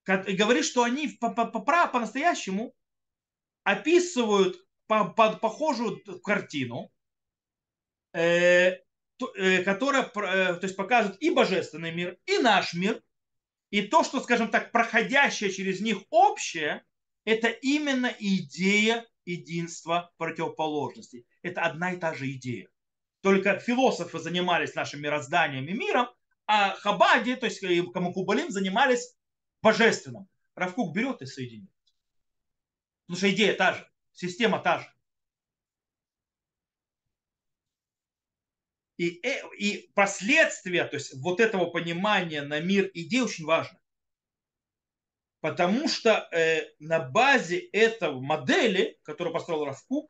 [0.06, 2.76] и говорит, что они по-настоящему
[3.64, 6.92] описывают похожую картину,
[8.14, 8.78] э,
[9.36, 13.02] э, которая э, то есть, показывает и божественный мир, и наш мир,
[13.70, 16.84] и то, что, скажем так, проходящее через них общее,
[17.26, 21.26] это именно идея единства противоположностей.
[21.42, 22.70] Это одна и та же идея.
[23.22, 26.08] Только философы занимались нашим мирозданием и миром,
[26.46, 27.62] а Хабади, то есть
[27.94, 29.16] Камакубалим, занимались
[29.62, 30.28] божественным.
[30.56, 31.72] Равкук берет и соединяет.
[33.06, 34.94] Потому что идея та же, система та же.
[38.98, 43.80] И, э, и последствия, то есть вот этого понимания на мир идей очень важно.
[45.42, 50.10] Потому что э, на базе этого модели, которую построил Равкук,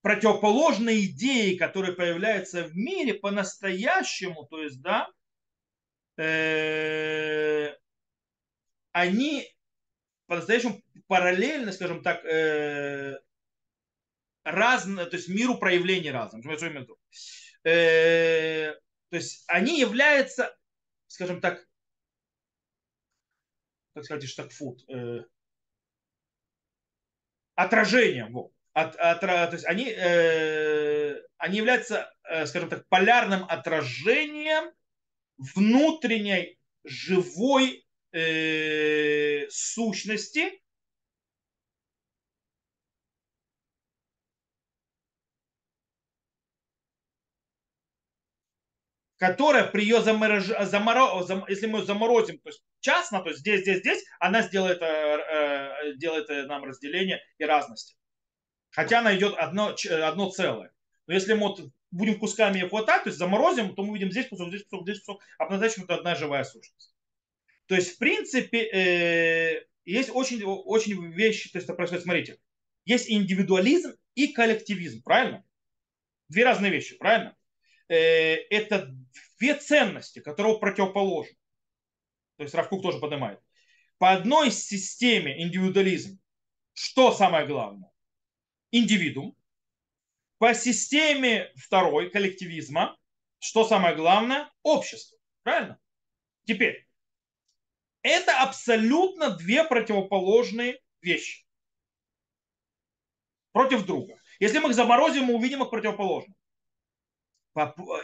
[0.00, 5.08] противоположные идеи, которые появляются в мире по-настоящему, то есть, да,
[6.16, 7.76] э,
[8.92, 9.46] они
[10.28, 13.18] по-настоящему параллельно, скажем так, э,
[14.44, 16.42] разные, то есть миру проявлений разным.
[17.64, 18.72] Э,
[19.10, 20.56] то есть они являются,
[21.06, 21.66] скажем так,
[23.94, 25.24] как сказать, штакфут, э,
[27.54, 28.32] отражением.
[28.32, 28.52] Вот.
[28.74, 34.72] От, от, то есть они, э, они являются, э, скажем так, полярным отражением
[35.38, 40.60] внутренней живой э, сущности,
[49.18, 50.46] которая при ее заморож...
[50.46, 51.22] заморо...
[51.24, 51.44] зам...
[51.48, 55.94] если мы заморозим, то есть частно, то есть здесь, здесь, здесь, она сделает, э, э
[55.96, 57.96] делает э, нам разделение и разности.
[58.70, 60.72] Хотя она идет одно, одно целое.
[61.06, 64.28] Но если мы вот будем кусками ее хватать, то есть заморозим, то мы видим здесь
[64.28, 66.94] кусок, здесь кусок, здесь кусок, а это одна живая сущность.
[67.68, 72.38] То есть, в принципе, э, есть очень, очень вещи, то есть это происходит, смотрите,
[72.86, 75.44] есть индивидуализм и коллективизм, правильно?
[76.30, 77.36] Две разные вещи, правильно?
[77.88, 78.90] Э, это
[79.38, 81.36] две ценности, которые противоположны.
[82.38, 83.38] То есть Равкук тоже поднимает.
[83.98, 86.18] По одной системе индивидуализм,
[86.72, 87.90] что самое главное?
[88.70, 89.36] Индивидуум.
[90.38, 92.96] По системе второй коллективизма,
[93.40, 94.50] что самое главное?
[94.62, 95.18] Общество.
[95.42, 95.78] Правильно?
[96.44, 96.87] Теперь,
[98.08, 101.44] это абсолютно две противоположные вещи.
[103.52, 104.20] Против друга.
[104.40, 106.34] Если мы их заморозим, мы увидим их противоположно.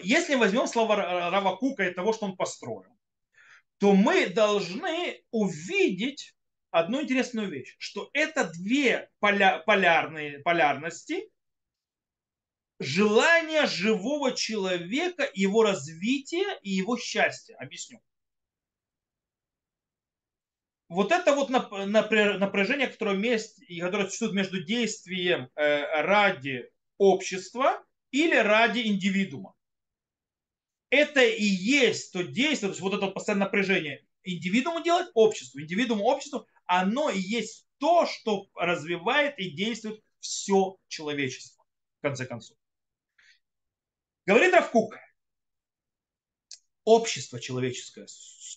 [0.02, 2.98] Если возьмем слова Равакука и того, что он построил,
[3.78, 6.34] то мы должны увидеть
[6.70, 11.30] одну интересную вещь, что это две поля, полярные полярности
[12.80, 17.56] желания живого человека, его развития и его счастья.
[17.56, 18.00] Объясню.
[20.94, 28.86] Вот это вот напряжение, которое, есть, которое существует между действием э, ради общества или ради
[28.86, 29.54] индивидуума.
[30.90, 36.04] Это и есть то действие, то есть вот это постоянное напряжение индивидууму делать обществу, индивидууму
[36.04, 41.64] обществу, оно и есть то, что развивает и действует все человечество,
[41.98, 42.56] в конце концов.
[44.26, 44.96] Говорит Равкук,
[46.84, 48.06] общество человеческое,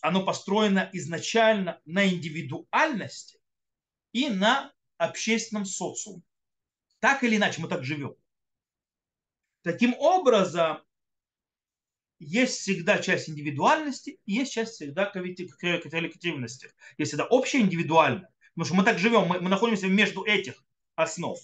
[0.01, 3.39] оно построено изначально на индивидуальности
[4.11, 6.23] и на общественном социуме.
[6.99, 8.15] Так или иначе, мы так живем.
[9.61, 10.81] Таким образом,
[12.19, 16.71] есть всегда часть индивидуальности и есть часть всегда коллективности.
[16.97, 18.33] Есть всегда общее индивидуальное.
[18.55, 20.63] Потому что мы так живем, мы, мы находимся между этих
[20.95, 21.37] основ.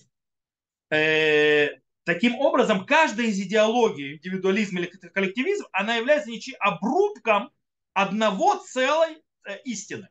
[0.90, 1.70] Э,
[2.06, 7.52] таким образом, каждая из идеологий, индивидуализм или коллективизм, она является ничем обрубком
[7.94, 10.10] одного целой э, истины.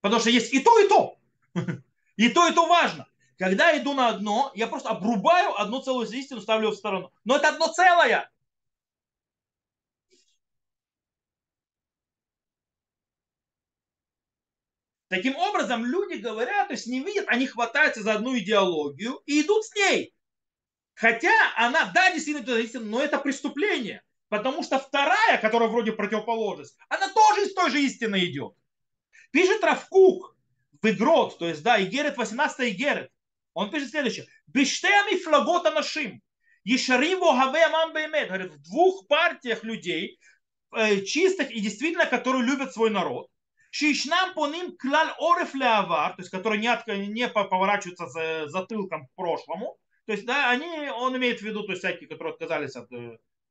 [0.00, 1.18] Потому что есть и то, и то.
[2.16, 3.06] И то, и то важно.
[3.38, 7.12] Когда иду на одно, я просто обрубаю одну целую истину, ставлю в сторону.
[7.24, 8.30] Но это одно целое.
[15.08, 19.64] Таким образом, люди говорят, то есть не видят, они хватаются за одну идеологию и идут
[19.64, 20.14] с ней.
[20.94, 24.02] Хотя она, да, действительно, но это преступление.
[24.32, 28.54] Потому что вторая, которая вроде противоположность, она тоже из той же истины идет.
[29.30, 30.34] Пишет Равкук
[30.80, 33.10] в Игрот, то есть, да, Игерет, 18 Игерет.
[33.52, 34.26] Он пишет следующее.
[34.46, 36.22] Биштеами флагота нашим.
[36.64, 38.28] Ешариву хаве амам беймет.
[38.28, 40.18] Говорит, в двух партиях людей,
[40.74, 43.28] э, чистых и действительно, которые любят свой народ.
[43.70, 49.08] Шишнам по ним клаль ореф леавар, то есть которые не, от, не поворачиваются за, затылком
[49.08, 49.76] к прошлому.
[50.06, 52.88] То есть, да, они, он имеет в виду, то есть всякие, которые отказались от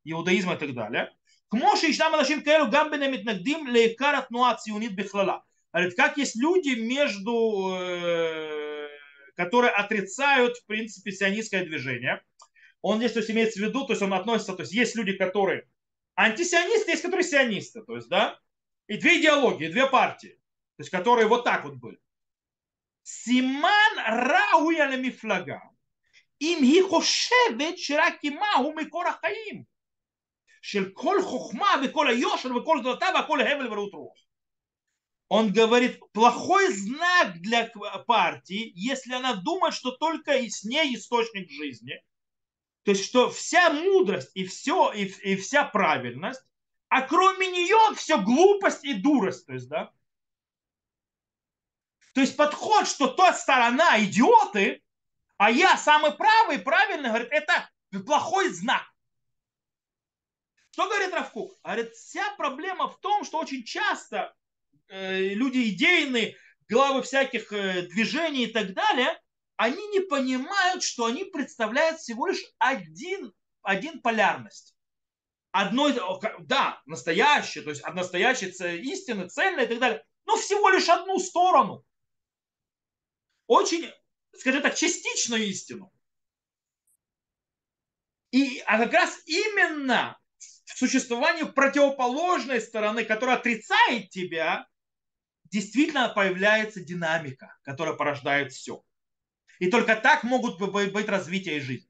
[0.04, 1.06] э, иудаизма и так далее.
[1.50, 5.38] כמו שישנם אנשים כאלו גם בין המתנגדים לעיקר התנועה הציונית בכללה.
[5.74, 8.88] Говорит, как есть люди между, э,
[9.36, 12.22] которые отрицают, в принципе, сионистское движение.
[12.80, 15.12] Он здесь то есть, имеется в виду, то есть он относится, то есть есть люди,
[15.12, 15.66] которые
[16.16, 18.38] антисионисты, есть которые сионисты, то есть, да,
[18.86, 20.38] и две идеологии, две партии,
[20.76, 21.98] то есть которые вот так вот были.
[23.02, 25.58] Симан рауя למפלגה,
[26.40, 28.46] אם היא חושבת שרק עימה
[30.61, 34.15] Шель коль хухма, коль йошер, коль злата, коль хевель врут рух.
[35.27, 37.71] Он говорит, плохой знак для
[38.05, 42.03] партии, если она думает, что только и с ней источник жизни.
[42.83, 46.43] То есть, что вся мудрость и все, и, и вся правильность,
[46.89, 49.45] а кроме нее все глупость и дурость.
[49.45, 49.91] То есть, да?
[52.13, 54.83] То есть подход, что та сторона идиоты,
[55.37, 57.69] а я самый правый, правильный, говорит, это
[58.05, 58.90] плохой знак.
[60.71, 61.57] Что говорит Равкук?
[61.63, 64.33] Говорит, вся проблема в том, что очень часто
[64.87, 66.35] э, люди идейные,
[66.67, 69.19] главы всяких э, движений и так далее,
[69.57, 74.75] они не понимают, что они представляют всего лишь один, один полярность
[75.51, 75.99] одной,
[76.39, 78.47] да, настоящее, то есть от настоящей
[78.79, 81.85] истины, цельной и так далее, но всего лишь одну сторону.
[83.47, 83.91] Очень,
[84.33, 85.91] скажем так, частичную истину.
[88.31, 90.17] И, а как раз именно
[90.73, 94.67] в существовании противоположной стороны, которая отрицает тебя,
[95.45, 98.83] действительно появляется динамика, которая порождает все.
[99.59, 101.87] И только так могут быть развитие жизнь.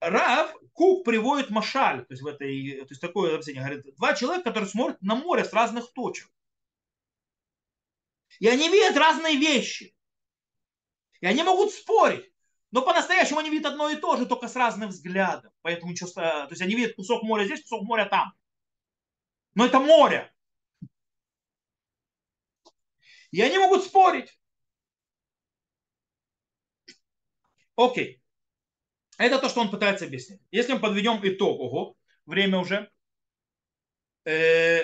[0.00, 4.44] Рав Кук приводит машаль, то есть в этой, то есть такое объяснение, говорит, два человека,
[4.44, 6.28] которые смотрят на море с разных точек.
[8.40, 9.94] И они видят разные вещи.
[11.20, 12.31] И они могут спорить.
[12.72, 15.52] Но по-настоящему они видят одно и то же, только с разным взглядом.
[15.60, 18.32] Поэтому то есть они видят кусок моря здесь, кусок моря там.
[19.54, 20.32] Но это море.
[23.30, 24.38] И они могут спорить.
[27.76, 28.22] Окей.
[29.18, 30.40] Это то, что он пытается объяснить.
[30.50, 32.90] Если мы подведем итог, ого, время уже,
[34.24, 34.82] э,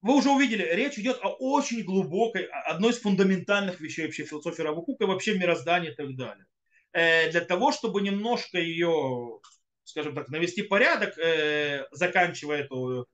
[0.00, 5.06] вы уже увидели, речь идет о очень глубокой, одной из фундаментальных вещей вообще философии Равукука,
[5.06, 6.46] вообще мироздания и так далее.
[6.92, 9.40] Э, для того, чтобы немножко ее,
[9.84, 13.08] скажем так, навести порядок, э, заканчивая эту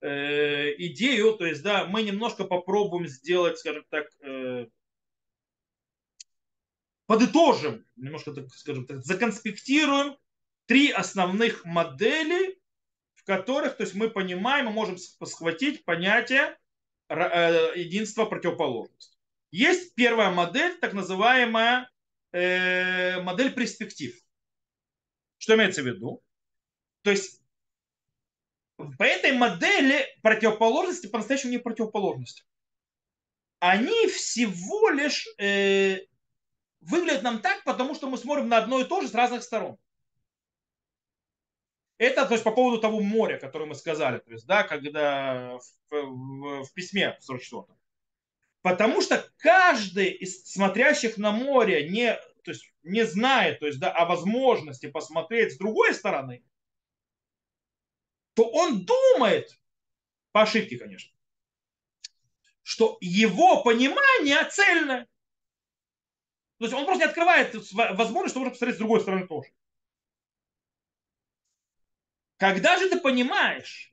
[0.00, 4.06] э, идею, то есть, да, мы немножко попробуем сделать, скажем так,
[7.06, 10.16] подытожим, немножко, так скажем так, законспектируем
[10.66, 12.58] три основных модели,
[13.14, 16.56] в которых то есть мы понимаем, мы можем схватить понятие
[17.08, 19.18] единства противоположности.
[19.50, 21.91] Есть первая модель, так называемая
[22.32, 24.14] э, модель перспектив.
[25.38, 26.22] Что имеется в виду?
[27.02, 27.40] То есть
[28.76, 32.44] по этой модели противоположности по-настоящему не противоположности.
[33.60, 36.00] Они всего лишь э,
[36.80, 39.78] выглядят нам так, потому что мы смотрим на одно и то же с разных сторон.
[41.98, 45.58] Это то есть, по поводу того моря, которое мы сказали, то есть, да, когда
[45.90, 47.64] в, в, в письме в 44
[48.62, 53.92] Потому что каждый из смотрящих на море не, то есть, не знает то есть, да,
[53.92, 56.44] о возможности посмотреть с другой стороны,
[58.34, 59.60] то он думает,
[60.30, 61.12] по ошибке, конечно,
[62.62, 65.08] что его понимание цельное.
[66.58, 69.50] То есть он просто не открывает возможность, что можно посмотреть с другой стороны тоже.
[72.36, 73.91] Когда же ты понимаешь,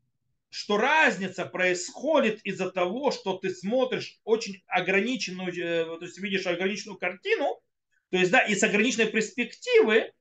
[0.50, 6.98] что разница происходит из-за того, что ты смотришь очень ограниченную, э, то есть видишь ограниченную
[6.98, 7.62] картину,
[8.10, 10.12] то есть, да, и с ограниченной перспективы,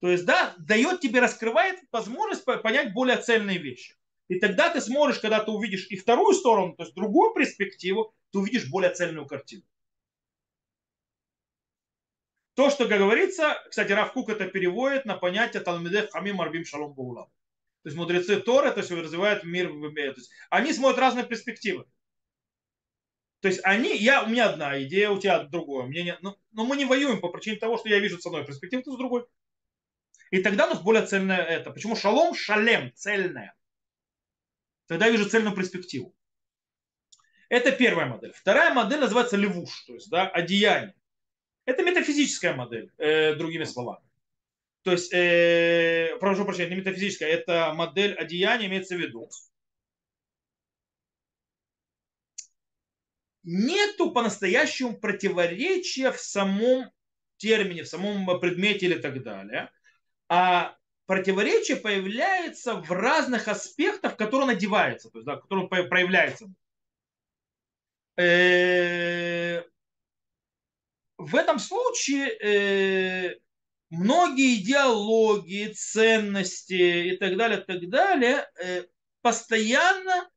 [0.00, 3.96] то есть, да, дает тебе, раскрывает возможность понять более цельные вещи.
[4.28, 8.38] И тогда ты сможешь, когда ты увидишь и вторую сторону, то есть другую перспективу, ты
[8.38, 9.64] увидишь более цельную картину.
[12.54, 17.28] То, что говорится, кстати, Раф Кук это переводит на понятие Талмидех Хамим Арбим Шалом Баулам.
[17.84, 21.84] То есть мудрецы Торы, то есть развивают мир То есть они смотрят разные перспективы.
[23.40, 25.84] То есть они, я, у меня одна идея, у тебя другое.
[25.84, 28.46] Мне не, ну, но мы не воюем по причине того, что я вижу с одной
[28.46, 29.26] перспективы, ты с другой.
[30.30, 31.70] И тогда у нас более цельное это.
[31.72, 33.54] Почему шалом шалем, цельное?
[34.86, 36.16] Тогда я вижу цельную перспективу.
[37.50, 38.32] Это первая модель.
[38.32, 40.96] Вторая модель называется левуш, то есть да, одеяние.
[41.66, 44.08] Это метафизическая модель, э, другими словами.
[44.84, 49.28] То есть, э, прошу прощения, не метафизическая, это модель одеяния имеется в виду.
[53.42, 56.90] Нету по-настоящему противоречия в самом
[57.36, 59.70] термине, в самом предмете или так далее
[60.28, 60.76] а
[61.06, 66.46] противоречие появляется в разных аспектах, которые надевается, то есть, да, в которых проявляется.
[68.16, 69.62] Э,
[71.18, 73.40] в этом случае э,
[73.94, 78.84] многие идеологии, ценности и так далее, так далее, э,
[79.22, 80.28] постоянно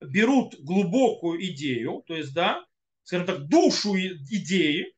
[0.00, 2.64] берут глубокую идею, то есть, да,
[3.02, 4.94] скажем так, душу идеи,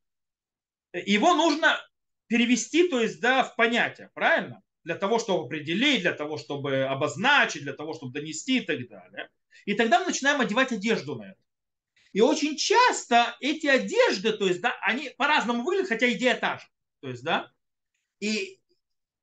[0.92, 1.78] его нужно
[2.26, 4.62] перевести, то есть, да, в понятие, правильно?
[4.84, 9.30] Для того, чтобы определить, для того, чтобы обозначить, для того, чтобы донести и так далее.
[9.64, 11.40] И тогда мы начинаем одевать одежду на это.
[12.12, 16.64] И очень часто эти одежды, то есть, да, они по-разному выглядят, хотя идея та же.
[17.00, 17.50] То есть, да,
[18.22, 18.60] и,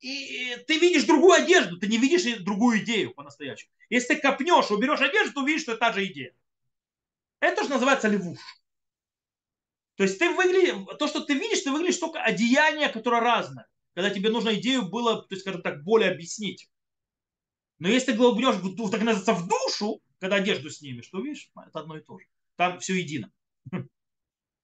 [0.00, 3.72] и ты видишь другую одежду, ты не видишь другую идею по-настоящему.
[3.88, 6.34] Если ты копнешь, уберешь одежду, то увидишь, что это та же идея.
[7.40, 8.38] Это же называется левуш.
[9.96, 13.66] То есть ты выглядишь, то, что ты видишь, ты выглядишь только одеяние, которое разное.
[13.94, 16.70] Когда тебе нужно идею было, то есть, скажем так, более объяснить.
[17.78, 18.56] Но если ты глубнешь,
[18.90, 22.26] так называется, в душу, когда одежду снимешь, то видишь, это одно и то же.
[22.56, 23.32] Там все едино.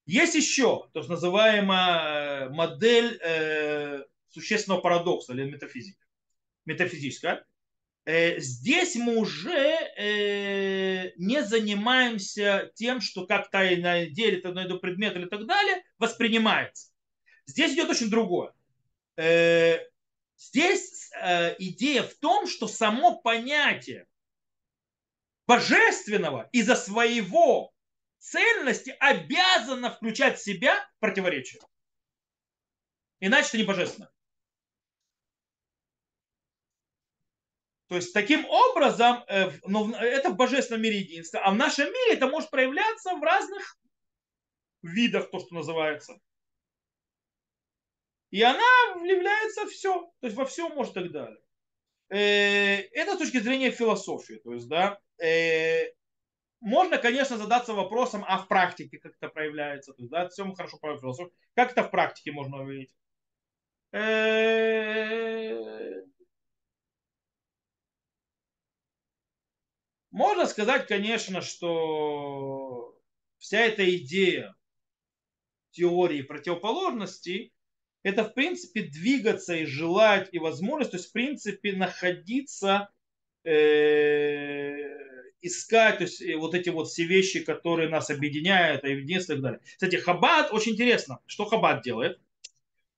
[0.05, 6.05] Есть еще, то есть называемая модель э, существенного парадокса или метафизика.
[6.65, 7.47] Метафизическая.
[8.07, 15.17] Э, здесь мы уже э, не занимаемся тем, что как тайна делит одно и предмет
[15.17, 16.93] или так далее, воспринимается.
[17.47, 18.53] Здесь идет очень другое.
[19.17, 19.79] Э,
[20.37, 21.11] здесь
[21.59, 24.07] идея в том, что само понятие
[25.47, 27.73] божественного из-за своего
[28.19, 31.63] цельности обязано включать в себя противоречие.
[33.21, 34.11] Иначе это не божественно.
[37.89, 42.15] То есть таким образом, э, ну, это в божественном мире единство, а в нашем мире
[42.15, 43.79] это может проявляться в разных
[44.83, 46.19] видах, то, что называется.
[48.31, 48.59] И она
[49.05, 51.39] является все, то есть во всем может и так далее.
[52.09, 54.35] Э, это с точки зрения философии.
[54.35, 55.93] То есть, да, э,
[56.61, 59.93] можно, конечно, задаться вопросом, а в практике как это проявляется.
[59.93, 61.35] То есть, да, все мы хорошо понимаем философию.
[61.55, 62.93] Как это в практике можно увидеть?
[70.17, 72.99] Можно сказать, конечно, что
[73.37, 74.57] вся эта идея
[75.73, 77.53] теории противоположностей
[78.03, 82.89] это, в принципе, двигаться и желать, и возможность, то есть, в принципе, находиться,
[83.45, 84.79] э,
[85.43, 89.61] искать, то есть, вот эти вот все вещи, которые нас объединяют, а и так далее.
[89.75, 92.19] Кстати, Хаббат, очень интересно, что Хаббат делает?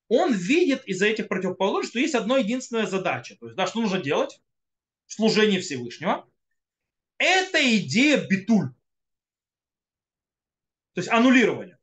[0.06, 3.34] Он видит из-за этих противоположностей, что есть одна единственная задача.
[3.40, 4.40] То есть, да, что нужно делать?
[5.08, 6.24] Служение Всевышнего–
[7.18, 8.68] это идея битуль.
[10.94, 11.78] То есть аннулирование.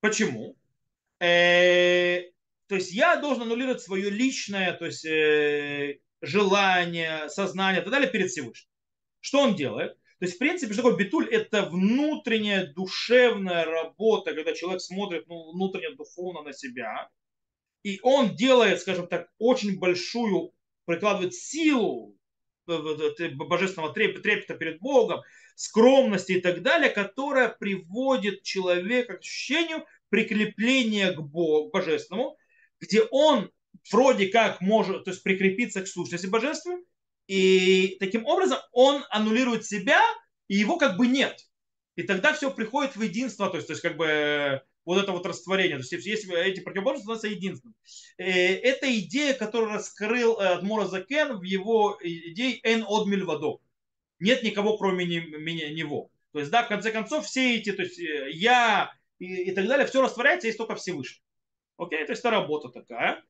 [0.00, 0.56] Почему?
[1.20, 2.22] Э,
[2.66, 8.10] то есть я должен аннулировать свое личное, то есть э, желания, сознания и так далее
[8.10, 8.68] перед Всевышним.
[9.20, 9.94] Что он делает?
[10.18, 11.28] То есть, в принципе, что такое битуль?
[11.28, 17.10] Это внутренняя душевная работа, когда человек смотрит ну, внутренне духовно на себя,
[17.82, 22.16] и он делает, скажем так, очень большую, прикладывает силу
[22.66, 25.22] божественного трепета перед Богом,
[25.54, 32.36] скромности и так далее, которая приводит человека к ощущению прикрепления к Богу, божественному,
[32.80, 33.50] где он
[33.90, 36.84] вроде как может то есть, прикрепиться к сущности божественной,
[37.26, 40.00] и таким образом он аннулирует себя,
[40.48, 41.38] и его как бы нет.
[41.96, 45.26] И тогда все приходит в единство, то есть, то есть как бы вот это вот
[45.26, 45.78] растворение.
[45.78, 47.74] То есть если эти противоположности становятся единственным.
[48.18, 53.58] Э, это идея, которую раскрыл э, Адмура Закен в его идее «эн од мильвадо».
[54.18, 56.10] Нет никого, кроме него.
[56.32, 59.66] То есть, да, в конце концов, все эти, то есть э, я и, и так
[59.66, 61.22] далее, все растворяется, есть только Всевышний.
[61.76, 63.22] Окей, то есть это работа такая.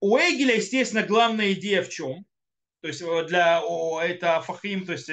[0.00, 2.26] У Эгеля, естественно, главная идея в чем?
[2.80, 5.08] То есть для о, это фахим, то есть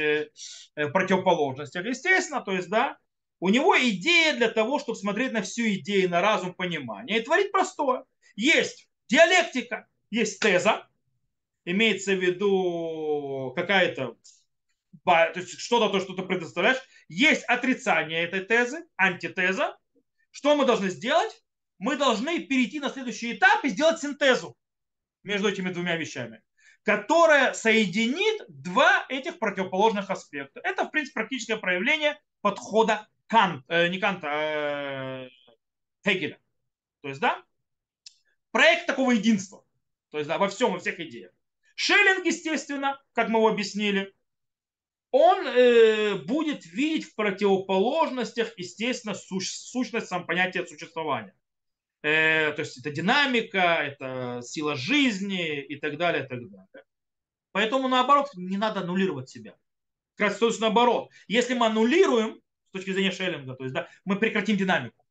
[0.76, 1.74] противоположность.
[1.76, 2.98] Естественно, то есть, да,
[3.42, 7.20] у него идея для того, чтобы смотреть на всю идею, на разум, понимание.
[7.20, 8.06] И творить простое.
[8.36, 10.88] Есть диалектика, есть теза,
[11.66, 14.16] имеется в виду какая-то
[15.04, 16.78] то есть что-то, то, что ты предоставляешь.
[17.10, 19.76] Есть отрицание этой тезы, антитеза.
[20.30, 21.44] Что мы должны сделать?
[21.80, 24.56] Мы должны перейти на следующий этап и сделать синтезу
[25.24, 26.44] между этими двумя вещами,
[26.84, 30.60] которая соединит два этих противоположных аспекта.
[30.64, 35.30] Это, в принципе, практическое проявление подхода Кант, э, не Канта, а
[36.06, 36.38] Хегеля.
[37.02, 37.42] То есть, да,
[38.52, 39.64] проект такого единства.
[40.10, 41.32] То есть, да, во всем, во всех идеях.
[41.76, 44.14] Шеллинг, естественно, как мы его объяснили,
[45.12, 51.34] он э, будет видеть в противоположностях, естественно, суч, сущность сам понятия существования.
[52.02, 56.84] Э, то есть это динамика, это сила жизни и так далее, и так далее.
[57.54, 59.56] Поэтому, наоборот, не надо аннулировать себя.
[60.16, 61.10] Как раз то есть наоборот.
[61.30, 62.41] Если мы аннулируем,
[62.72, 63.54] с точки зрения Шеллинга.
[63.56, 65.06] То есть, да, мы прекратим динамику.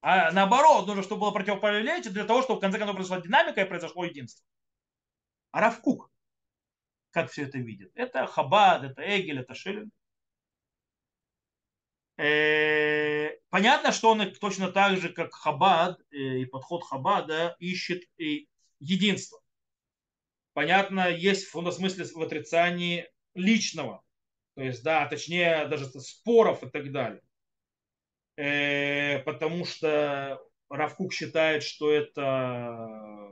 [0.00, 3.68] А наоборот, нужно, чтобы было противоположение для того, чтобы в конце концов произошла динамика и
[3.68, 4.46] произошло единство.
[5.50, 6.12] А Равкук,
[7.10, 7.90] как все это видит?
[7.94, 9.92] Это Хабад, это Эгель, это Шеллинг.
[12.18, 18.04] Э, понятно, что он точно так же, как Хабад э, и подход Хабада ищет
[18.78, 19.40] единство.
[20.52, 24.04] Понятно, есть в смысле в отрицании личного,
[24.56, 27.22] то есть, да, точнее, даже споров и так далее.
[28.36, 30.40] Э, потому что
[30.70, 33.30] Равкук считает, что это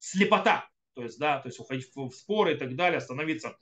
[0.00, 0.68] слепота.
[0.94, 3.56] То есть, да, то есть уходить в споры и так далее, становиться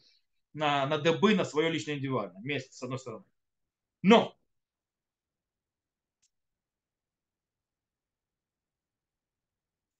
[0.54, 3.24] на, на дыбы, на свое личное индивидуальное место, с одной стороны.
[4.00, 4.34] Но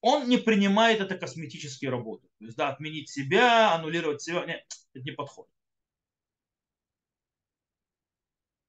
[0.01, 2.27] он не принимает это косметические работы.
[2.39, 5.60] То есть, да, отменить себя, аннулировать себя, нет, это не подходит.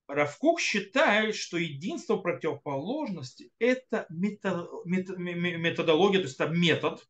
[0.07, 7.07] Равкук считает, что единство противоположности– это методология, то есть это метод,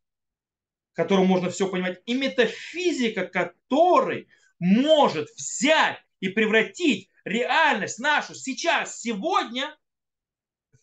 [0.93, 4.29] которым можно все понимать, и метафизика, который
[4.59, 9.77] может взять и превратить реальность нашу сейчас, сегодня,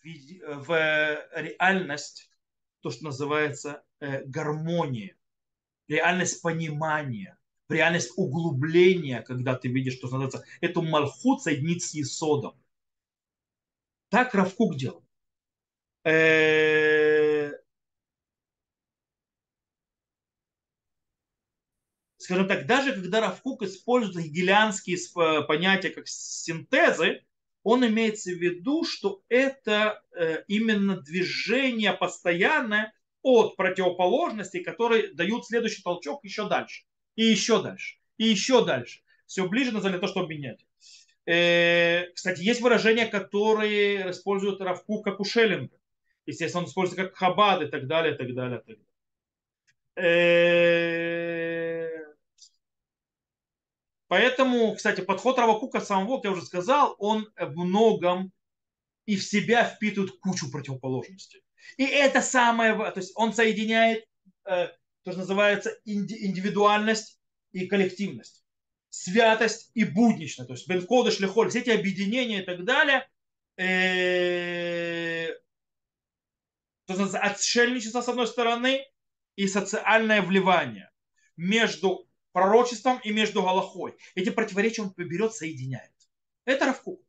[0.04, 2.32] в реальность,
[2.82, 5.16] то, что называется э, гармония,
[5.88, 7.39] реальность понимания
[7.72, 12.56] реальность углубления, когда ты видишь, что называется, эту мальхут соединить с Есодом.
[14.10, 15.04] Так Равкук делал.
[16.04, 17.52] Э,
[22.18, 24.98] скажем так, даже когда Равкук использует гелианские
[25.48, 27.24] понятия как синтезы,
[27.64, 35.84] он имеется в виду, что это э, именно движение постоянное от противоположностей, которые дают следующий
[35.84, 36.89] толчок еще дальше
[37.20, 39.02] и еще дальше, и еще дальше.
[39.26, 40.66] Все ближе на то, чтобы менять.
[41.26, 45.76] Э, кстати, есть выражения, которые используют Равку как у Шеллинга.
[46.26, 48.78] Естественно, он используется как Хабад и так далее, и так далее, и так
[49.98, 50.10] далее.
[51.82, 51.90] Э,
[54.08, 58.32] поэтому, кстати, подход Равакука самого, как я уже сказал, он в многом
[59.06, 61.44] и в себя впитывает кучу противоположностей.
[61.76, 64.06] И это самое, то есть он соединяет
[64.46, 64.70] э,
[65.10, 67.20] то, что называется индивидуальность
[67.52, 68.44] и коллективность,
[68.90, 73.08] святость и будничность, то есть бенкодыш, лехоль, все эти объединения и так далее,
[73.58, 75.30] э,
[76.88, 78.86] отшельничество с одной стороны
[79.36, 80.92] и социальное вливание
[81.38, 83.96] между пророчеством и между Галахой.
[84.16, 85.92] Эти противоречия он берет, соединяет.
[86.46, 87.02] Это Равкук.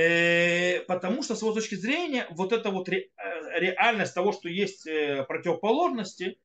[0.00, 3.10] Э, потому что с его точки зрения вот эта вот э,
[3.56, 6.40] реальность того, что есть э, противоположности,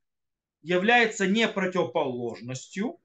[0.61, 2.99] является не противоположностью,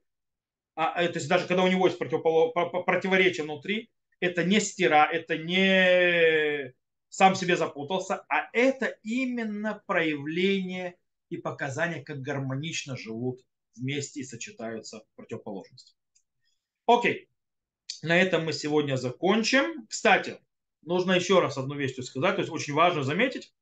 [0.75, 6.73] а, то есть даже когда у него есть противоречие внутри, это не стира, это не
[7.09, 10.97] сам себе запутался, а это именно проявление
[11.29, 13.41] и показание, как гармонично живут
[13.75, 15.93] вместе и сочетаются противоположности.
[16.87, 17.29] Окей,
[18.01, 19.85] на этом мы сегодня закончим.
[19.87, 20.39] Кстати,
[20.81, 23.53] нужно еще раз одну вещь сказать, то есть очень важно заметить.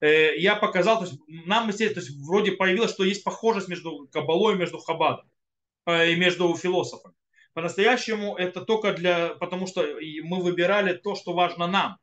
[0.00, 4.54] Э, я показал, то есть нам, то есть вроде появилось, что есть похожесть между Кабалой
[4.54, 5.30] и между Хабадом,
[5.86, 7.14] э, и между философами.
[7.52, 9.82] По-настоящему это только для, потому что
[10.24, 11.98] мы выбирали то, что важно нам.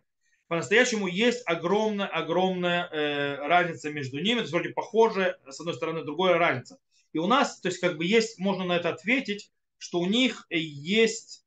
[0.48, 6.04] По-настоящему есть огромная, огромная э, разница между ними, то есть вроде похоже, с одной стороны,
[6.04, 6.78] другая разница.
[7.14, 10.46] И у нас, то есть как бы есть, можно на это ответить, что у них
[10.50, 11.41] есть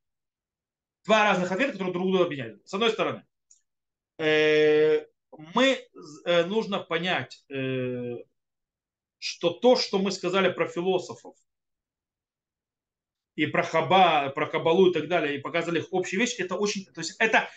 [1.05, 2.66] два разных ответа, которые друг друга объединяют.
[2.68, 3.24] С одной стороны,
[4.18, 5.78] э, мы,
[6.24, 8.16] э, нужно понять, э,
[9.18, 11.36] что то, что мы сказали про философов,
[13.34, 16.84] и про хаба, про кабалу и так далее, и показали их общие вещи, это очень,
[16.86, 17.48] то есть это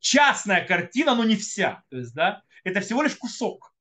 [0.00, 1.82] частная картина, но не вся.
[1.88, 3.74] То есть, да, это всего лишь кусок,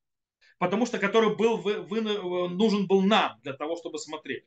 [0.58, 4.46] потому что который был вы, вы, нужен был нам для того, чтобы смотреть.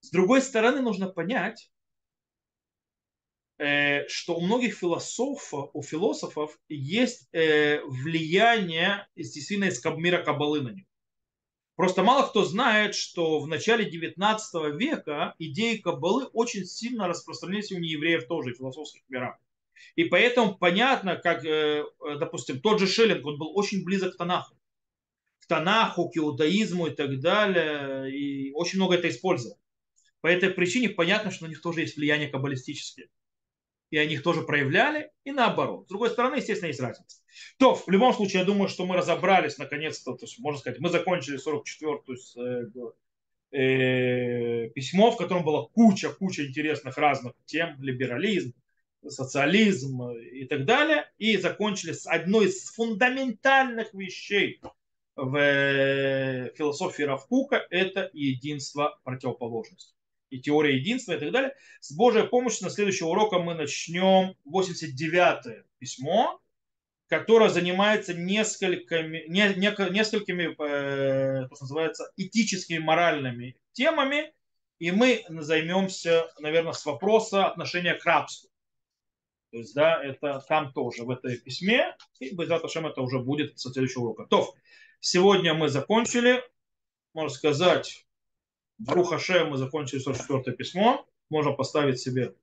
[0.00, 1.70] С другой стороны, нужно понять,
[4.08, 10.86] что у многих философов, у философов есть э, влияние действительно из мира Кабалы на них.
[11.76, 17.78] Просто мало кто знает, что в начале 19 века идеи Каббалы очень сильно распространились у
[17.78, 19.38] неевреев тоже, в философских мирах.
[19.94, 21.84] И поэтому понятно, как, э,
[22.18, 24.56] допустим, тот же Шеллинг, он был очень близок к Танаху.
[25.40, 28.10] К Танаху, к иудаизму и так далее.
[28.14, 29.58] И очень много это использовал.
[30.20, 33.08] По этой причине понятно, что на них тоже есть влияние каббалистическое.
[33.90, 35.86] И они их тоже проявляли, и наоборот.
[35.86, 37.18] С другой стороны, естественно, есть разница.
[37.58, 40.88] То, в любом случае, я думаю, что мы разобрались наконец-то, то есть, можно сказать, мы
[40.90, 42.94] закончили 44-ю
[43.52, 48.54] э, э, письмо, в котором была куча-куча интересных разных тем, либерализм,
[49.06, 54.60] социализм и так далее, и закончили с одной из фундаментальных вещей
[55.16, 59.99] в э, философии Равкука, это единство противоположностей
[60.30, 61.54] и теория единства и так далее.
[61.80, 66.40] С Божьей помощью на следующего урока мы начнем 89 письмо,
[67.08, 74.32] которое занимается несколькими, не, не, несколькими, э, что называется, этическими, моральными темами,
[74.78, 78.48] и мы займемся, наверное, с вопроса отношения к рабству.
[79.50, 83.70] То есть, да, это там тоже, в этой письме, и Ашем это уже будет со
[83.70, 84.26] следующего урока.
[84.26, 84.54] То,
[85.00, 86.42] сегодня мы закончили,
[87.12, 88.06] можно сказать,
[88.80, 92.34] Бруха мы закончили 44 письмо, можно поставить себе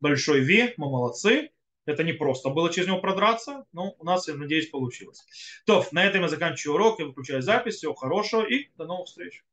[0.00, 1.50] большой Ви, мы молодцы.
[1.84, 5.24] Это не просто было через него продраться, но у нас, я надеюсь, получилось.
[5.66, 7.76] То, на этом я заканчиваю урок, я выключаю запись.
[7.76, 9.44] Всего хорошего и до новых встреч.